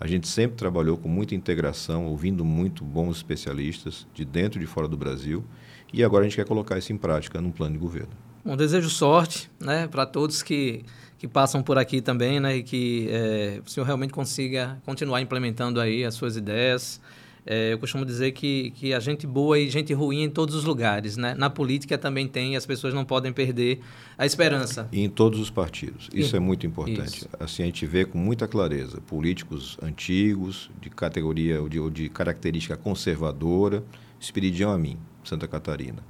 A 0.00 0.06
gente 0.08 0.26
sempre 0.26 0.56
trabalhou 0.56 0.96
com 0.96 1.08
muita 1.08 1.36
integração, 1.36 2.06
ouvindo 2.06 2.44
muito 2.44 2.82
bons 2.82 3.18
especialistas 3.18 4.04
de 4.12 4.24
dentro 4.24 4.58
e 4.58 4.64
de 4.64 4.66
fora 4.66 4.88
do 4.88 4.96
Brasil. 4.96 5.44
E 5.92 6.02
agora 6.02 6.24
a 6.24 6.28
gente 6.28 6.34
quer 6.34 6.44
colocar 6.44 6.76
isso 6.76 6.92
em 6.92 6.96
prática 6.96 7.40
num 7.40 7.52
plano 7.52 7.74
de 7.74 7.78
governo. 7.78 8.10
Bom, 8.44 8.56
desejo 8.56 8.90
sorte 8.90 9.48
né, 9.60 9.86
para 9.86 10.04
todos 10.04 10.42
que, 10.42 10.84
que 11.18 11.28
passam 11.28 11.62
por 11.62 11.78
aqui 11.78 12.00
também 12.00 12.40
né, 12.40 12.56
e 12.56 12.62
que 12.64 13.06
é, 13.12 13.60
o 13.64 13.70
senhor 13.70 13.86
realmente 13.86 14.12
consiga 14.12 14.76
continuar 14.84 15.20
implementando 15.20 15.80
aí 15.80 16.04
as 16.04 16.14
suas 16.14 16.36
ideias. 16.36 17.00
É, 17.46 17.72
eu 17.72 17.78
costumo 17.78 18.04
dizer 18.04 18.32
que, 18.32 18.72
que 18.72 18.92
a 18.92 18.98
gente 18.98 19.24
boa 19.24 19.56
e 19.56 19.70
gente 19.70 19.94
ruim 19.94 20.24
em 20.24 20.28
todos 20.28 20.54
os 20.56 20.64
lugares, 20.64 21.16
né? 21.16 21.32
Na 21.34 21.48
política 21.48 21.96
também 21.96 22.26
tem, 22.26 22.56
as 22.56 22.66
pessoas 22.66 22.92
não 22.92 23.04
podem 23.04 23.32
perder 23.32 23.80
a 24.18 24.26
esperança. 24.26 24.88
E 24.90 25.04
em 25.04 25.08
todos 25.08 25.38
os 25.38 25.48
partidos. 25.48 26.08
Isso 26.12 26.34
e, 26.34 26.38
é 26.38 26.40
muito 26.40 26.66
importante. 26.66 27.18
Isso. 27.18 27.28
Assim 27.38 27.62
a 27.62 27.66
gente 27.66 27.86
vê 27.86 28.04
com 28.04 28.18
muita 28.18 28.48
clareza 28.48 29.00
políticos 29.00 29.78
antigos, 29.80 30.70
de 30.80 30.90
categoria 30.90 31.62
ou 31.62 31.68
de, 31.68 31.78
ou 31.78 31.88
de 31.88 32.08
característica 32.08 32.76
conservadora, 32.76 33.84
Espiridião 34.18 34.72
a 34.72 34.78
mim, 34.78 34.98
Santa 35.22 35.46
Catarina. 35.46 36.02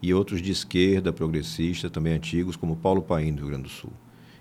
e 0.00 0.14
outros 0.14 0.40
de 0.40 0.52
esquerda, 0.52 1.12
progressista, 1.12 1.90
também 1.90 2.12
antigos, 2.12 2.54
como 2.54 2.76
Paulo 2.76 3.02
Paim, 3.02 3.32
do 3.32 3.40
Rio 3.40 3.48
Grande 3.48 3.64
do 3.64 3.68
Sul. 3.68 3.92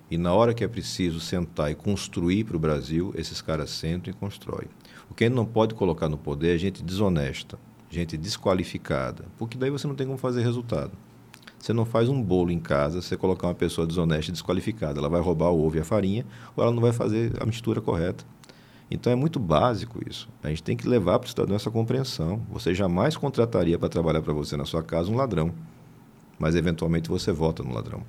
E 0.09 0.17
na 0.17 0.31
hora 0.33 0.53
que 0.53 0.63
é 0.63 0.67
preciso 0.67 1.19
sentar 1.19 1.71
e 1.71 1.75
construir 1.75 2.43
para 2.43 2.55
o 2.55 2.59
Brasil, 2.59 3.13
esses 3.17 3.41
caras 3.41 3.71
sentam 3.71 4.11
e 4.11 4.15
constroem. 4.15 4.67
O 5.09 5.13
que 5.13 5.23
a 5.23 5.27
gente 5.27 5.35
não 5.35 5.45
pode 5.45 5.73
colocar 5.73 6.09
no 6.09 6.17
poder 6.17 6.55
é 6.55 6.57
gente 6.57 6.83
desonesta, 6.83 7.57
gente 7.89 8.17
desqualificada, 8.17 9.25
porque 9.37 9.57
daí 9.57 9.69
você 9.69 9.87
não 9.87 9.95
tem 9.95 10.05
como 10.05 10.17
fazer 10.17 10.41
resultado. 10.43 10.91
Você 11.59 11.73
não 11.73 11.85
faz 11.85 12.07
um 12.07 12.21
bolo 12.21 12.51
em 12.51 12.59
casa, 12.59 13.01
você 13.01 13.17
colocar 13.17 13.47
uma 13.47 13.55
pessoa 13.55 13.87
desonesta 13.87 14.29
e 14.29 14.33
desqualificada. 14.33 14.99
Ela 14.99 15.09
vai 15.09 15.19
roubar 15.19 15.49
o 15.49 15.65
ovo 15.65 15.77
e 15.77 15.79
a 15.79 15.83
farinha, 15.83 16.25
ou 16.55 16.63
ela 16.63 16.71
não 16.71 16.81
vai 16.81 16.93
fazer 16.93 17.33
a 17.41 17.45
mistura 17.45 17.81
correta. 17.81 18.23
Então 18.89 19.11
é 19.11 19.15
muito 19.15 19.39
básico 19.39 19.99
isso. 20.07 20.29
A 20.41 20.49
gente 20.49 20.63
tem 20.63 20.77
que 20.77 20.87
levar 20.87 21.19
para 21.19 21.27
o 21.27 21.29
cidadão 21.29 21.55
essa 21.55 21.69
compreensão. 21.69 22.41
Você 22.51 22.73
jamais 22.73 23.17
contrataria 23.17 23.77
para 23.77 23.89
trabalhar 23.89 24.21
para 24.21 24.33
você 24.33 24.55
na 24.55 24.65
sua 24.65 24.81
casa 24.81 25.11
um 25.11 25.15
ladrão, 25.15 25.53
mas 26.39 26.55
eventualmente 26.55 27.09
você 27.09 27.31
vota 27.31 27.63
no 27.63 27.73
ladrão. 27.73 28.03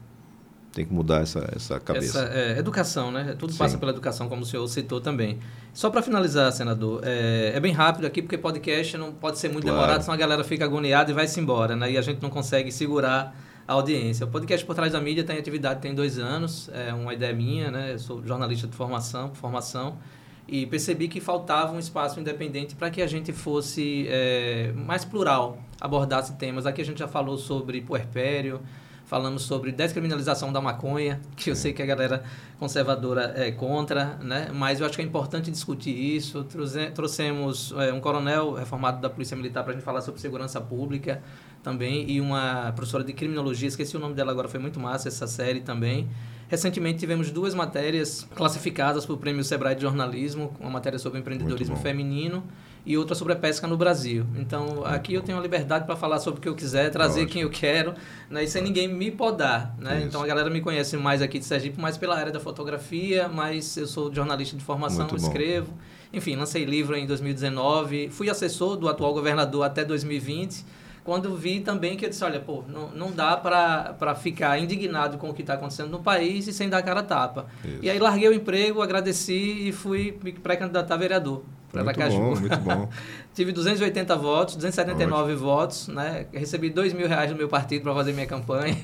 Tem 0.79 0.87
que 0.87 0.95
mudar 0.95 1.23
essa, 1.23 1.45
essa 1.57 1.81
cabeça. 1.81 2.21
Essa 2.21 2.39
é, 2.39 2.57
educação, 2.57 3.11
né? 3.11 3.35
Tudo 3.37 3.53
Sim. 3.53 3.59
passa 3.59 3.77
pela 3.77 3.91
educação, 3.91 4.29
como 4.29 4.43
o 4.43 4.47
senhor 4.47 4.65
citou 4.69 5.01
também. 5.01 5.41
Só 5.75 5.91
para 5.91 6.01
finalizar, 6.03 6.53
senador, 6.53 7.01
é, 7.03 7.51
é, 7.53 7.59
bem 7.59 7.73
rápido 7.73 8.07
aqui, 8.07 8.23
porque 8.23 8.39
podcast 8.39 8.97
não 8.97 9.13
pode 9.13 9.41
ser 9.41 9.49
muito 9.49 9.65
claro. 9.65 9.81
demorado, 9.81 10.03
senão 10.03 10.15
a 10.15 10.17
galera 10.17 10.45
fica 10.45 10.65
agoniada 10.65 11.11
e 11.11 11.15
vai-se 11.15 11.41
embora, 11.41 11.75
né? 11.75 11.91
E 11.91 11.99
a 11.99 12.01
gente 12.01 12.23
não 12.23 12.31
consegue 12.31 12.71
segurar 12.71 13.37
a 13.67 13.73
audiência. 13.73 14.25
O 14.25 14.29
podcast 14.29 14.65
Por 14.65 14.77
Trás 14.77 14.93
da 14.93 15.01
Mídia 15.01 15.25
tem 15.25 15.37
atividade 15.37 15.81
tem 15.81 15.93
dois 15.93 16.17
anos, 16.17 16.71
é 16.73 16.95
uma 16.95 17.13
ideia 17.13 17.35
minha, 17.35 17.73
né? 17.73 17.95
Eu 17.95 17.99
sou 17.99 18.25
jornalista 18.25 18.69
de 18.69 18.77
formação, 18.77 19.35
formação 19.35 19.99
e 20.47 20.65
percebi 20.65 21.09
que 21.09 21.21
faltava 21.21 21.75
um 21.75 21.79
espaço 21.81 22.21
independente 22.21 22.77
para 22.77 22.89
que 22.89 23.03
a 23.03 23.07
gente 23.09 23.33
fosse 23.33 24.07
é, 24.09 24.73
mais 24.77 25.05
plural, 25.05 25.59
abordasse 25.81 26.37
temas. 26.37 26.67
Aqui 26.67 26.83
a 26.83 26.85
gente 26.85 27.01
já 27.01 27.09
falou 27.09 27.37
sobre 27.37 27.81
puerpério, 27.81 28.61
falamos 29.09 29.43
sobre 29.43 29.73
descriminalização 29.73 30.53
da 30.53 30.61
maconha, 30.61 31.19
que 31.35 31.51
eu 31.51 31.57
sei 31.57 31.73
que 31.73 31.83
a 31.83 31.87
galera 31.87 32.23
conservadora 32.59 33.33
é 33.37 33.51
contra, 33.51 34.19
né? 34.23 34.51
mas 34.53 34.81
eu 34.81 34.87
acho 34.87 34.97
que 34.97 35.03
é 35.03 35.05
importante 35.05 35.51
discutir 35.51 35.91
isso. 35.91 36.47
Trouxemos 36.95 37.73
é, 37.79 37.91
um 37.91 38.01
coronel 38.01 38.53
reformado 38.53 39.01
da 39.01 39.09
Polícia 39.09 39.35
Militar 39.35 39.65
para 39.65 39.73
a 39.73 39.75
gente 39.77 39.85
falar 39.85 40.03
sobre 40.03 40.21
segurança 40.21 40.61
pública 40.61 41.23
também 41.63 42.09
e 42.11 42.21
uma 42.21 42.71
professora 42.77 43.03
de 43.03 43.15
criminologia, 43.15 43.69
esqueci 43.69 43.97
o 43.97 44.01
nome 44.01 44.15
dela 44.15 44.31
agora, 44.31 44.47
foi 44.47 44.61
muito 44.61 44.79
massa 44.79 45.09
essa 45.09 45.27
série 45.27 45.61
também. 45.61 46.07
Recentemente 46.47 46.99
tivemos 46.99 47.31
duas 47.31 47.55
matérias 47.55 48.29
classificadas 48.35 49.07
para 49.07 49.15
o 49.15 49.19
Prêmio 49.19 49.43
Sebrae 49.43 49.75
de 49.75 49.83
Jornalismo, 49.83 50.55
uma 50.61 50.71
matéria 50.71 50.99
sobre 50.99 51.19
empreendedorismo 51.19 51.77
feminino 51.77 52.45
e 52.89 52.97
outra 52.97 53.15
sobre 53.15 53.35
a 53.35 53.37
pesca 53.37 53.67
no 53.67 53.77
Brasil. 53.77 54.25
Então, 54.35 54.83
aqui 54.83 55.13
eu 55.13 55.21
tenho 55.21 55.37
a 55.37 55.43
liberdade 55.43 55.85
para 55.85 55.95
falar 55.95 56.19
sobre 56.21 56.39
o 56.39 56.41
que 56.41 56.49
eu 56.49 56.55
quiser, 56.55 56.91
trazer 56.91 57.21
Ótimo. 57.21 57.33
quem 57.33 57.43
eu 57.43 57.51
quero, 57.51 57.93
né, 58.31 58.45
e 58.45 58.49
sem 58.49 58.63
ninguém 58.63 58.89
me 58.89 59.11
podar. 59.11 59.77
Né? 59.79 60.05
Então, 60.07 60.23
a 60.23 60.27
galera 60.27 60.49
me 60.49 60.63
conhece 60.63 60.97
mais 60.97 61.21
aqui 61.21 61.39
de 61.39 61.45
Sergipe, 61.45 61.79
mais 61.79 61.99
pela 61.99 62.17
área 62.17 62.33
da 62.33 62.41
fotografia, 62.41 63.29
mas 63.29 63.77
eu 63.77 63.87
sou 63.87 64.13
jornalista 64.13 64.57
de 64.57 64.65
formação, 64.65 65.07
escrevo. 65.15 65.75
Enfim, 66.15 66.35
lancei 66.35 66.65
livro 66.65 66.97
em 66.97 67.07
2019, 67.07 68.09
fui 68.09 68.31
assessor 68.31 68.75
do 68.75 68.89
atual 68.89 69.13
governador 69.13 69.65
até 69.65 69.85
2020 69.85 70.65
quando 71.05 71.35
vi 71.35 71.61
também 71.61 71.97
que 71.97 72.05
eu 72.05 72.11
disse, 72.11 72.23
olha, 72.23 72.39
pô, 72.39 72.63
não, 72.69 72.91
não 72.91 73.11
dá 73.11 73.35
para 73.35 74.15
ficar 74.15 74.59
indignado 74.59 75.17
com 75.17 75.31
o 75.31 75.35
que 75.35 75.41
está 75.41 75.55
acontecendo 75.55 75.89
no 75.89 76.01
país 76.01 76.47
e 76.47 76.53
sem 76.53 76.69
dar 76.69 76.83
cara 76.83 77.01
a 77.01 77.03
tapa. 77.03 77.47
Isso. 77.65 77.79
E 77.81 77.89
aí 77.89 77.99
larguei 77.99 78.29
o 78.29 78.35
emprego, 78.35 78.83
agradeci 78.83 79.69
e 79.69 79.73
fui 79.73 80.19
me 80.23 80.33
pré-candidatar 80.33 80.95
a 80.95 80.99
vereador. 80.99 81.45
Para 81.71 81.83
Aracaju. 81.83 82.19
Bom, 82.19 82.41
muito 82.41 82.57
bom. 82.59 82.89
Tive 83.35 83.53
280 83.53 84.17
votos, 84.17 84.57
279 84.57 85.33
Ótimo. 85.33 85.47
votos, 85.47 85.89
né? 85.89 86.27
Recebi 86.33 86.71
2 86.71 86.93
mil 86.93 87.07
reais 87.07 87.31
do 87.31 87.37
meu 87.37 87.49
partido 87.49 87.83
para 87.83 87.95
fazer 87.95 88.13
minha 88.13 88.27
campanha. 88.27 88.77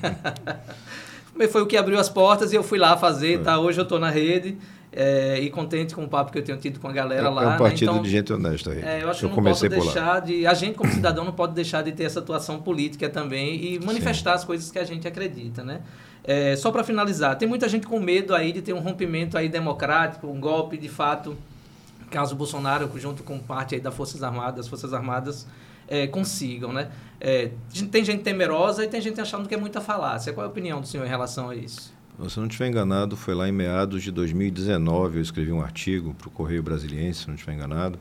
Foi 1.51 1.61
o 1.61 1.65
que 1.65 1.75
abriu 1.75 1.99
as 1.99 2.07
portas 2.07 2.53
e 2.53 2.55
eu 2.55 2.63
fui 2.63 2.79
lá 2.79 2.95
fazer, 2.95 3.41
tá? 3.41 3.59
Hoje 3.59 3.77
eu 3.77 3.83
estou 3.83 3.99
na 3.99 4.09
rede 4.09 4.57
é, 4.95 5.37
e 5.41 5.49
contente 5.49 5.93
com 5.93 6.05
o 6.05 6.07
papo 6.07 6.31
que 6.31 6.37
eu 6.37 6.43
tenho 6.43 6.57
tido 6.57 6.79
com 6.79 6.87
a 6.87 6.93
galera 6.93 7.27
é, 7.27 7.29
lá. 7.29 7.43
É 7.43 7.47
um 7.47 7.49
né? 7.49 7.57
partido 7.57 7.91
né? 7.91 7.97
então, 7.97 8.03
de 8.03 8.09
gente 8.09 8.31
honesta 8.31 8.71
aí. 8.71 8.81
É, 8.81 9.03
eu 9.03 9.09
acho 9.09 9.25
eu 9.25 9.29
que 9.29 9.35
não 9.35 9.43
posso 9.43 9.67
deixar 9.67 10.21
de. 10.21 10.47
A 10.47 10.53
gente, 10.53 10.75
como 10.75 10.89
cidadão, 10.89 11.25
não 11.25 11.33
pode 11.33 11.53
deixar 11.53 11.81
de 11.81 11.91
ter 11.91 12.05
essa 12.05 12.19
atuação 12.19 12.61
política 12.61 13.09
também 13.09 13.73
e 13.73 13.79
manifestar 13.85 14.31
Sim. 14.31 14.35
as 14.37 14.43
coisas 14.45 14.71
que 14.71 14.79
a 14.79 14.85
gente 14.85 15.05
acredita, 15.05 15.61
né? 15.61 15.81
É, 16.23 16.55
só 16.55 16.71
para 16.71 16.83
finalizar, 16.83 17.37
tem 17.37 17.47
muita 17.47 17.67
gente 17.67 17.85
com 17.85 17.99
medo 17.99 18.33
aí 18.33 18.51
de 18.53 18.61
ter 18.61 18.73
um 18.73 18.79
rompimento 18.79 19.37
aí 19.37 19.49
democrático, 19.49 20.27
um 20.27 20.39
golpe 20.39 20.77
de 20.77 20.89
fato, 20.89 21.37
caso 22.09 22.35
Bolsonaro, 22.35 22.89
junto 22.97 23.23
com 23.23 23.39
parte 23.39 23.79
das 23.79 23.93
Forças 23.93 24.23
Armadas, 24.23 24.55
das 24.55 24.67
Forças 24.67 24.93
Armadas, 24.93 25.47
é, 25.87 26.07
consigam, 26.07 26.73
né? 26.73 26.91
É, 27.19 27.51
tem 27.91 28.03
gente 28.03 28.23
temerosa 28.23 28.83
e 28.83 28.87
tem 28.87 29.01
gente 29.01 29.19
achando 29.21 29.47
que 29.47 29.55
é 29.55 29.57
muita 29.57 29.81
falácia. 29.81 30.33
Qual 30.33 30.43
é 30.43 30.47
a 30.47 30.51
opinião 30.51 30.81
do 30.81 30.87
senhor 30.87 31.05
em 31.05 31.09
relação 31.09 31.49
a 31.49 31.55
isso? 31.55 31.93
Se 32.29 32.39
não 32.39 32.47
estiver 32.47 32.67
enganado, 32.67 33.17
foi 33.17 33.35
lá 33.35 33.47
em 33.47 33.51
meados 33.51 34.01
de 34.01 34.09
2019, 34.09 35.17
eu 35.17 35.21
escrevi 35.21 35.51
um 35.51 35.61
artigo 35.61 36.13
para 36.13 36.29
o 36.29 36.31
Correio 36.31 36.63
Brasiliense, 36.63 37.21
se 37.21 37.27
não 37.27 37.35
estiver 37.35 37.53
enganado, 37.53 37.99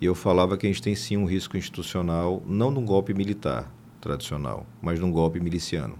e 0.00 0.04
eu 0.04 0.14
falava 0.14 0.56
que 0.56 0.66
a 0.66 0.68
gente 0.68 0.82
tem 0.82 0.94
sim 0.96 1.16
um 1.16 1.24
risco 1.24 1.56
institucional, 1.56 2.42
não 2.44 2.72
de 2.72 2.80
um 2.80 2.84
golpe 2.84 3.14
militar 3.14 3.72
tradicional, 4.00 4.66
mas 4.82 4.98
de 4.98 5.04
um 5.04 5.12
golpe 5.12 5.38
miliciano. 5.38 5.96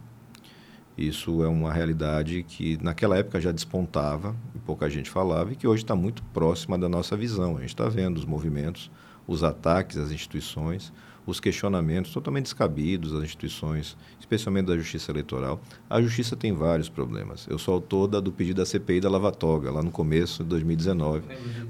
Isso 0.98 1.44
é 1.44 1.48
uma 1.48 1.72
realidade 1.72 2.42
que 2.42 2.76
naquela 2.82 3.16
época 3.16 3.40
já 3.40 3.52
despontava, 3.52 4.34
e 4.52 4.58
pouca 4.58 4.90
gente 4.90 5.08
falava, 5.08 5.52
e 5.52 5.56
que 5.56 5.66
hoje 5.66 5.84
está 5.84 5.94
muito 5.94 6.24
próxima 6.34 6.76
da 6.76 6.88
nossa 6.88 7.16
visão. 7.16 7.56
A 7.56 7.60
gente 7.60 7.68
está 7.68 7.88
vendo 7.88 8.16
os 8.16 8.24
movimentos, 8.24 8.90
os 9.24 9.44
ataques 9.44 9.96
às 9.96 10.10
instituições, 10.10 10.92
os 11.24 11.38
questionamentos 11.38 12.10
totalmente 12.10 12.44
descabidos 12.44 13.14
às 13.14 13.22
instituições, 13.22 13.96
especialmente 14.18 14.66
da 14.66 14.76
Justiça 14.76 15.12
Eleitoral. 15.12 15.60
A 15.88 16.02
Justiça 16.02 16.34
tem 16.34 16.52
vários 16.52 16.88
problemas. 16.88 17.46
Eu 17.48 17.58
sou 17.58 17.74
autor 17.74 18.08
da, 18.08 18.18
do 18.18 18.32
pedido 18.32 18.56
da 18.56 18.66
CPI 18.66 19.00
da 19.00 19.08
Lava 19.08 19.30
Toga, 19.30 19.70
lá 19.70 19.82
no 19.82 19.92
começo 19.92 20.42
de 20.42 20.48
2019, 20.48 21.22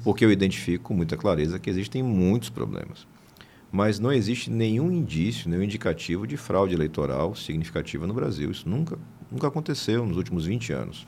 porque 0.03 0.25
eu 0.25 0.33
identifico 0.33 0.85
com 0.85 0.95
muita 0.95 1.19
clareza 1.19 1.59
que 1.59 1.69
existem 1.69 2.03
muitos 2.03 2.49
problemas. 2.49 3.07
Mas 3.71 3.99
não 3.99 4.11
existe 4.11 4.51
nenhum 4.51 4.91
indício, 4.91 5.51
nenhum 5.51 5.63
indicativo 5.63 6.27
de 6.27 6.37
fraude 6.37 6.75
eleitoral 6.75 7.35
significativa 7.35 8.07
no 8.07 8.15
Brasil. 8.15 8.51
Isso 8.51 8.67
nunca, 8.67 8.99
nunca 9.31 9.49
aconteceu 9.49 10.05
nos 10.07 10.17
últimos 10.17 10.47
20 10.47 10.73
anos. 10.73 11.07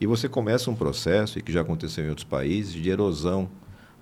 E 0.00 0.06
você 0.06 0.28
começa 0.28 0.70
um 0.70 0.74
processo, 0.74 1.38
e 1.38 1.42
que 1.42 1.52
já 1.52 1.60
aconteceu 1.60 2.04
em 2.04 2.08
outros 2.08 2.26
países, 2.26 2.72
de 2.72 2.90
erosão 2.90 3.48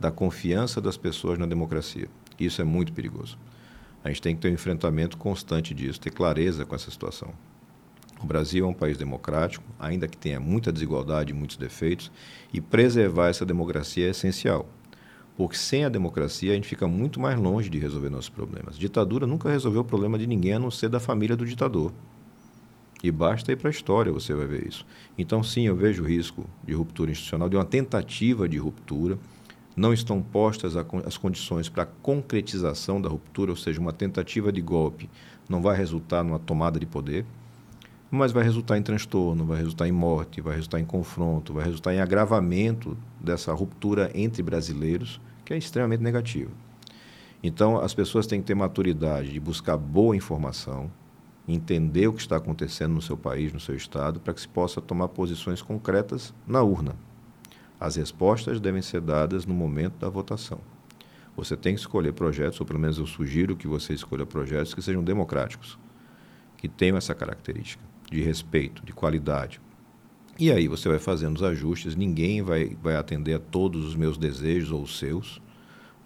da 0.00 0.10
confiança 0.10 0.80
das 0.80 0.96
pessoas 0.96 1.38
na 1.38 1.46
democracia. 1.46 2.08
Isso 2.38 2.60
é 2.60 2.64
muito 2.64 2.92
perigoso. 2.92 3.38
A 4.02 4.08
gente 4.08 4.22
tem 4.22 4.34
que 4.34 4.42
ter 4.42 4.48
um 4.48 4.54
enfrentamento 4.54 5.16
constante 5.16 5.72
disso, 5.72 6.00
ter 6.00 6.10
clareza 6.10 6.64
com 6.64 6.74
essa 6.74 6.90
situação. 6.90 7.32
O 8.22 8.26
Brasil 8.26 8.64
é 8.64 8.68
um 8.68 8.74
país 8.74 8.96
democrático, 8.96 9.64
ainda 9.78 10.08
que 10.08 10.16
tenha 10.16 10.40
muita 10.40 10.72
desigualdade 10.72 11.32
e 11.32 11.34
muitos 11.34 11.56
defeitos, 11.56 12.10
e 12.52 12.60
preservar 12.60 13.28
essa 13.28 13.44
democracia 13.44 14.06
é 14.06 14.10
essencial. 14.10 14.68
Porque 15.36 15.56
sem 15.56 15.84
a 15.84 15.88
democracia 15.88 16.52
a 16.52 16.54
gente 16.54 16.68
fica 16.68 16.86
muito 16.86 17.18
mais 17.18 17.38
longe 17.38 17.68
de 17.68 17.78
resolver 17.78 18.10
nossos 18.10 18.28
problemas. 18.28 18.78
Ditadura 18.78 19.26
nunca 19.26 19.50
resolveu 19.50 19.80
o 19.80 19.84
problema 19.84 20.18
de 20.18 20.26
ninguém 20.26 20.54
a 20.54 20.58
não 20.58 20.70
ser 20.70 20.88
da 20.88 21.00
família 21.00 21.36
do 21.36 21.44
ditador. 21.46 21.92
E 23.02 23.10
basta 23.10 23.50
ir 23.50 23.56
para 23.56 23.68
a 23.68 23.70
história, 23.70 24.12
você 24.12 24.32
vai 24.32 24.46
ver 24.46 24.66
isso. 24.66 24.86
Então, 25.18 25.42
sim, 25.42 25.66
eu 25.66 25.74
vejo 25.74 26.04
risco 26.04 26.48
de 26.64 26.72
ruptura 26.72 27.10
institucional, 27.10 27.48
de 27.48 27.56
uma 27.56 27.64
tentativa 27.64 28.48
de 28.48 28.58
ruptura 28.58 29.18
não 29.74 29.92
estão 29.92 30.20
postas 30.20 30.74
as 30.76 31.16
condições 31.16 31.68
para 31.68 31.84
a 31.84 31.86
concretização 31.86 33.00
da 33.00 33.08
ruptura, 33.08 33.50
ou 33.50 33.56
seja, 33.56 33.80
uma 33.80 33.92
tentativa 33.92 34.52
de 34.52 34.60
golpe 34.60 35.08
não 35.48 35.62
vai 35.62 35.76
resultar 35.76 36.22
numa 36.22 36.38
tomada 36.38 36.78
de 36.78 36.86
poder, 36.86 37.24
mas 38.10 38.32
vai 38.32 38.44
resultar 38.44 38.76
em 38.76 38.82
transtorno, 38.82 39.46
vai 39.46 39.56
resultar 39.56 39.88
em 39.88 39.92
morte, 39.92 40.42
vai 40.42 40.54
resultar 40.54 40.78
em 40.78 40.84
confronto, 40.84 41.54
vai 41.54 41.64
resultar 41.64 41.94
em 41.94 42.00
agravamento 42.00 42.96
dessa 43.18 43.52
ruptura 43.54 44.10
entre 44.14 44.42
brasileiros, 44.42 45.18
que 45.44 45.54
é 45.54 45.56
extremamente 45.56 46.02
negativa. 46.02 46.50
Então, 47.42 47.78
as 47.78 47.94
pessoas 47.94 48.26
têm 48.26 48.40
que 48.40 48.46
ter 48.46 48.54
maturidade 48.54 49.32
de 49.32 49.40
buscar 49.40 49.76
boa 49.78 50.14
informação, 50.14 50.90
entender 51.52 52.06
o 52.06 52.12
que 52.12 52.20
está 52.20 52.36
acontecendo 52.36 52.94
no 52.94 53.02
seu 53.02 53.16
país, 53.16 53.52
no 53.52 53.60
seu 53.60 53.74
estado, 53.74 54.20
para 54.20 54.34
que 54.34 54.40
se 54.40 54.48
possa 54.48 54.80
tomar 54.80 55.08
posições 55.08 55.62
concretas 55.62 56.34
na 56.46 56.62
urna. 56.62 56.94
As 57.78 57.96
respostas 57.96 58.60
devem 58.60 58.82
ser 58.82 59.00
dadas 59.00 59.44
no 59.44 59.54
momento 59.54 59.94
da 59.98 60.08
votação. 60.08 60.60
Você 61.36 61.56
tem 61.56 61.74
que 61.74 61.80
escolher 61.80 62.12
projetos, 62.12 62.60
ou 62.60 62.66
pelo 62.66 62.78
menos 62.78 62.98
eu 62.98 63.06
sugiro 63.06 63.56
que 63.56 63.66
você 63.66 63.94
escolha 63.94 64.26
projetos 64.26 64.74
que 64.74 64.82
sejam 64.82 65.02
democráticos, 65.02 65.78
que 66.56 66.68
tenham 66.68 66.96
essa 66.96 67.14
característica 67.14 67.82
de 68.10 68.20
respeito, 68.20 68.84
de 68.84 68.92
qualidade. 68.92 69.60
E 70.38 70.52
aí 70.52 70.68
você 70.68 70.88
vai 70.88 70.98
fazendo 70.98 71.36
os 71.36 71.42
ajustes, 71.42 71.96
ninguém 71.96 72.42
vai, 72.42 72.76
vai 72.82 72.96
atender 72.96 73.34
a 73.34 73.38
todos 73.38 73.84
os 73.84 73.96
meus 73.96 74.18
desejos 74.18 74.70
ou 74.70 74.82
os 74.82 74.98
seus. 74.98 75.40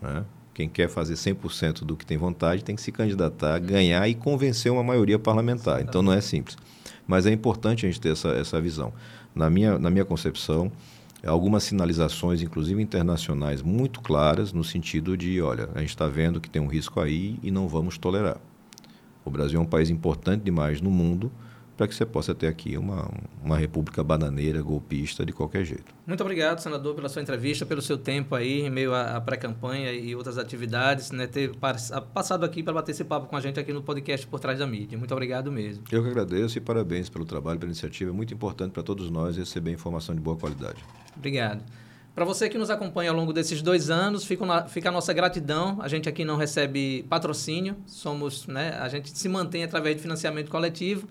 Né? 0.00 0.24
Quem 0.56 0.70
quer 0.70 0.88
fazer 0.88 1.16
100% 1.16 1.84
do 1.84 1.94
que 1.94 2.06
tem 2.06 2.16
vontade 2.16 2.64
tem 2.64 2.74
que 2.74 2.80
se 2.80 2.90
candidatar, 2.90 3.58
ganhar 3.58 4.08
e 4.08 4.14
convencer 4.14 4.72
uma 4.72 4.82
maioria 4.82 5.18
parlamentar. 5.18 5.82
Então 5.82 6.00
não 6.00 6.14
é 6.14 6.20
simples. 6.22 6.56
Mas 7.06 7.26
é 7.26 7.30
importante 7.30 7.84
a 7.84 7.90
gente 7.90 8.00
ter 8.00 8.12
essa, 8.12 8.28
essa 8.30 8.58
visão. 8.58 8.90
Na 9.34 9.50
minha, 9.50 9.78
na 9.78 9.90
minha 9.90 10.06
concepção, 10.06 10.72
algumas 11.22 11.62
sinalizações, 11.62 12.40
inclusive 12.40 12.80
internacionais, 12.80 13.60
muito 13.60 14.00
claras 14.00 14.50
no 14.50 14.64
sentido 14.64 15.14
de, 15.14 15.42
olha, 15.42 15.68
a 15.74 15.80
gente 15.80 15.90
está 15.90 16.06
vendo 16.06 16.40
que 16.40 16.48
tem 16.48 16.62
um 16.62 16.68
risco 16.68 17.00
aí 17.00 17.38
e 17.42 17.50
não 17.50 17.68
vamos 17.68 17.98
tolerar. 17.98 18.38
O 19.26 19.30
Brasil 19.30 19.60
é 19.60 19.62
um 19.62 19.66
país 19.66 19.90
importante 19.90 20.42
demais 20.42 20.80
no 20.80 20.90
mundo 20.90 21.30
para 21.76 21.86
que 21.86 21.94
você 21.94 22.06
possa 22.06 22.34
ter 22.34 22.46
aqui 22.46 22.76
uma, 22.78 23.10
uma 23.44 23.58
república 23.58 24.02
bananeira, 24.02 24.62
golpista, 24.62 25.26
de 25.26 25.32
qualquer 25.32 25.64
jeito. 25.64 25.94
Muito 26.06 26.20
obrigado, 26.22 26.58
senador, 26.60 26.94
pela 26.94 27.08
sua 27.08 27.20
entrevista, 27.20 27.66
pelo 27.66 27.82
seu 27.82 27.98
tempo 27.98 28.34
aí, 28.34 28.62
em 28.62 28.70
meio 28.70 28.94
à 28.94 29.20
pré-campanha 29.20 29.92
e 29.92 30.14
outras 30.14 30.38
atividades, 30.38 31.10
né, 31.10 31.26
ter 31.26 31.54
passado 32.14 32.44
aqui 32.44 32.62
para 32.62 32.72
bater 32.72 32.92
esse 32.92 33.04
papo 33.04 33.26
com 33.26 33.36
a 33.36 33.40
gente 33.40 33.60
aqui 33.60 33.72
no 33.72 33.82
podcast 33.82 34.26
Por 34.26 34.40
Trás 34.40 34.58
da 34.58 34.66
Mídia. 34.66 34.96
Muito 34.96 35.12
obrigado 35.12 35.52
mesmo. 35.52 35.84
Eu 35.90 36.02
que 36.02 36.08
agradeço 36.08 36.56
e 36.56 36.60
parabéns 36.60 37.10
pelo 37.10 37.24
trabalho, 37.24 37.58
pela 37.58 37.70
iniciativa. 37.70 38.10
É 38.10 38.14
muito 38.14 38.32
importante 38.32 38.72
para 38.72 38.82
todos 38.82 39.10
nós 39.10 39.36
receber 39.36 39.70
informação 39.70 40.14
de 40.14 40.20
boa 40.20 40.36
qualidade. 40.36 40.82
Obrigado. 41.16 41.62
Para 42.14 42.24
você 42.24 42.48
que 42.48 42.56
nos 42.56 42.70
acompanha 42.70 43.10
ao 43.10 43.16
longo 43.16 43.30
desses 43.30 43.60
dois 43.60 43.90
anos, 43.90 44.24
fica, 44.24 44.66
fica 44.68 44.88
a 44.88 44.92
nossa 44.92 45.12
gratidão. 45.12 45.78
A 45.82 45.88
gente 45.88 46.08
aqui 46.08 46.24
não 46.24 46.36
recebe 46.36 47.04
patrocínio, 47.10 47.76
somos, 47.86 48.46
né, 48.46 48.70
a 48.80 48.88
gente 48.88 49.10
se 49.10 49.28
mantém 49.28 49.62
através 49.62 49.96
de 49.96 50.00
financiamento 50.00 50.50
coletivo. 50.50 51.06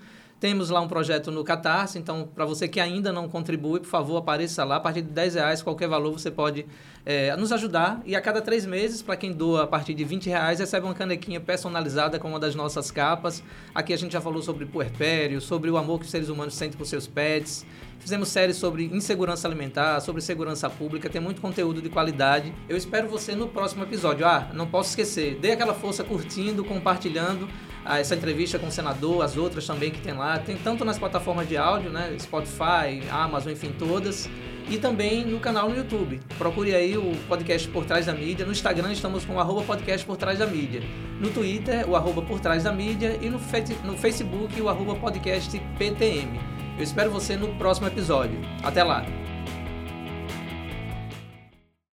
Temos 0.45 0.69
lá 0.69 0.79
um 0.79 0.87
projeto 0.87 1.31
no 1.31 1.43
Catarse, 1.43 1.97
então, 1.97 2.29
para 2.35 2.45
você 2.45 2.67
que 2.67 2.79
ainda 2.79 3.11
não 3.11 3.27
contribui, 3.27 3.79
por 3.79 3.87
favor, 3.87 4.17
apareça 4.17 4.63
lá. 4.63 4.75
A 4.75 4.79
partir 4.79 5.01
de 5.01 5.09
10 5.09 5.33
reais, 5.33 5.63
qualquer 5.63 5.87
valor, 5.87 6.11
você 6.11 6.29
pode 6.29 6.67
é, 7.03 7.35
nos 7.35 7.51
ajudar. 7.51 7.99
E 8.05 8.15
a 8.15 8.21
cada 8.21 8.39
três 8.43 8.63
meses, 8.63 9.01
para 9.01 9.15
quem 9.15 9.33
doa 9.33 9.63
a 9.63 9.67
partir 9.67 9.95
de 9.95 10.03
20 10.03 10.27
reais, 10.27 10.59
recebe 10.59 10.85
uma 10.85 10.93
canequinha 10.93 11.39
personalizada 11.39 12.19
com 12.19 12.29
uma 12.29 12.39
das 12.39 12.53
nossas 12.53 12.91
capas. 12.91 13.41
Aqui 13.73 13.91
a 13.91 13.97
gente 13.97 14.11
já 14.11 14.21
falou 14.21 14.39
sobre 14.43 14.67
puerpério, 14.67 15.41
sobre 15.41 15.71
o 15.71 15.77
amor 15.77 15.97
que 15.97 16.05
os 16.05 16.11
seres 16.11 16.29
humanos 16.29 16.53
sentem 16.53 16.77
por 16.77 16.85
seus 16.85 17.07
pets. 17.07 17.65
Fizemos 17.97 18.27
séries 18.27 18.57
sobre 18.57 18.85
insegurança 18.93 19.47
alimentar, 19.47 19.99
sobre 19.99 20.21
segurança 20.21 20.69
pública, 20.69 21.09
tem 21.09 21.19
muito 21.19 21.41
conteúdo 21.41 21.81
de 21.81 21.89
qualidade. 21.89 22.53
Eu 22.69 22.77
espero 22.77 23.07
você 23.07 23.33
no 23.33 23.47
próximo 23.47 23.81
episódio. 23.81 24.27
Ah, 24.27 24.51
não 24.53 24.67
posso 24.67 24.89
esquecer, 24.89 25.39
dê 25.39 25.53
aquela 25.53 25.73
força 25.73 26.03
curtindo, 26.03 26.63
compartilhando 26.63 27.49
essa 27.85 28.15
entrevista 28.15 28.57
com 28.57 28.67
o 28.67 28.71
senador, 28.71 29.23
as 29.23 29.37
outras 29.37 29.65
também 29.65 29.91
que 29.91 29.99
tem 29.99 30.13
lá. 30.13 30.39
Tem 30.39 30.57
tanto 30.57 30.83
nas 30.83 30.97
plataformas 30.97 31.47
de 31.47 31.55
áudio, 31.55 31.91
né? 31.91 32.15
Spotify, 32.19 33.03
Amazon, 33.11 33.53
enfim, 33.53 33.73
todas. 33.77 34.29
E 34.67 34.79
também 34.79 35.23
no 35.23 35.39
canal 35.39 35.69
no 35.69 35.77
YouTube. 35.77 36.19
Procure 36.37 36.73
aí 36.73 36.97
o 36.97 37.15
podcast 37.27 37.67
Por 37.67 37.85
Trás 37.85 38.07
da 38.07 38.13
Mídia. 38.13 38.45
No 38.45 38.51
Instagram 38.51 38.91
estamos 38.91 39.23
com 39.23 39.35
o 39.35 39.39
arroba 39.39 39.61
podcast 39.61 40.05
Por 40.05 40.17
Trás 40.17 40.39
da 40.39 40.47
Mídia. 40.47 40.81
No 41.19 41.29
Twitter, 41.29 41.87
o 41.87 41.95
arroba 41.95 42.23
Por 42.23 42.39
Trás 42.39 42.63
da 42.63 42.71
Mídia. 42.71 43.19
E 43.21 43.29
no, 43.29 43.39
no 43.83 43.97
Facebook, 43.97 44.59
o 44.59 44.67
arroba 44.67 44.95
podcast 44.95 45.59
PTM. 45.77 46.39
Eu 46.77 46.83
espero 46.83 47.11
você 47.11 47.37
no 47.37 47.55
próximo 47.55 47.87
episódio. 47.87 48.39
Até 48.63 48.83
lá! 48.83 49.24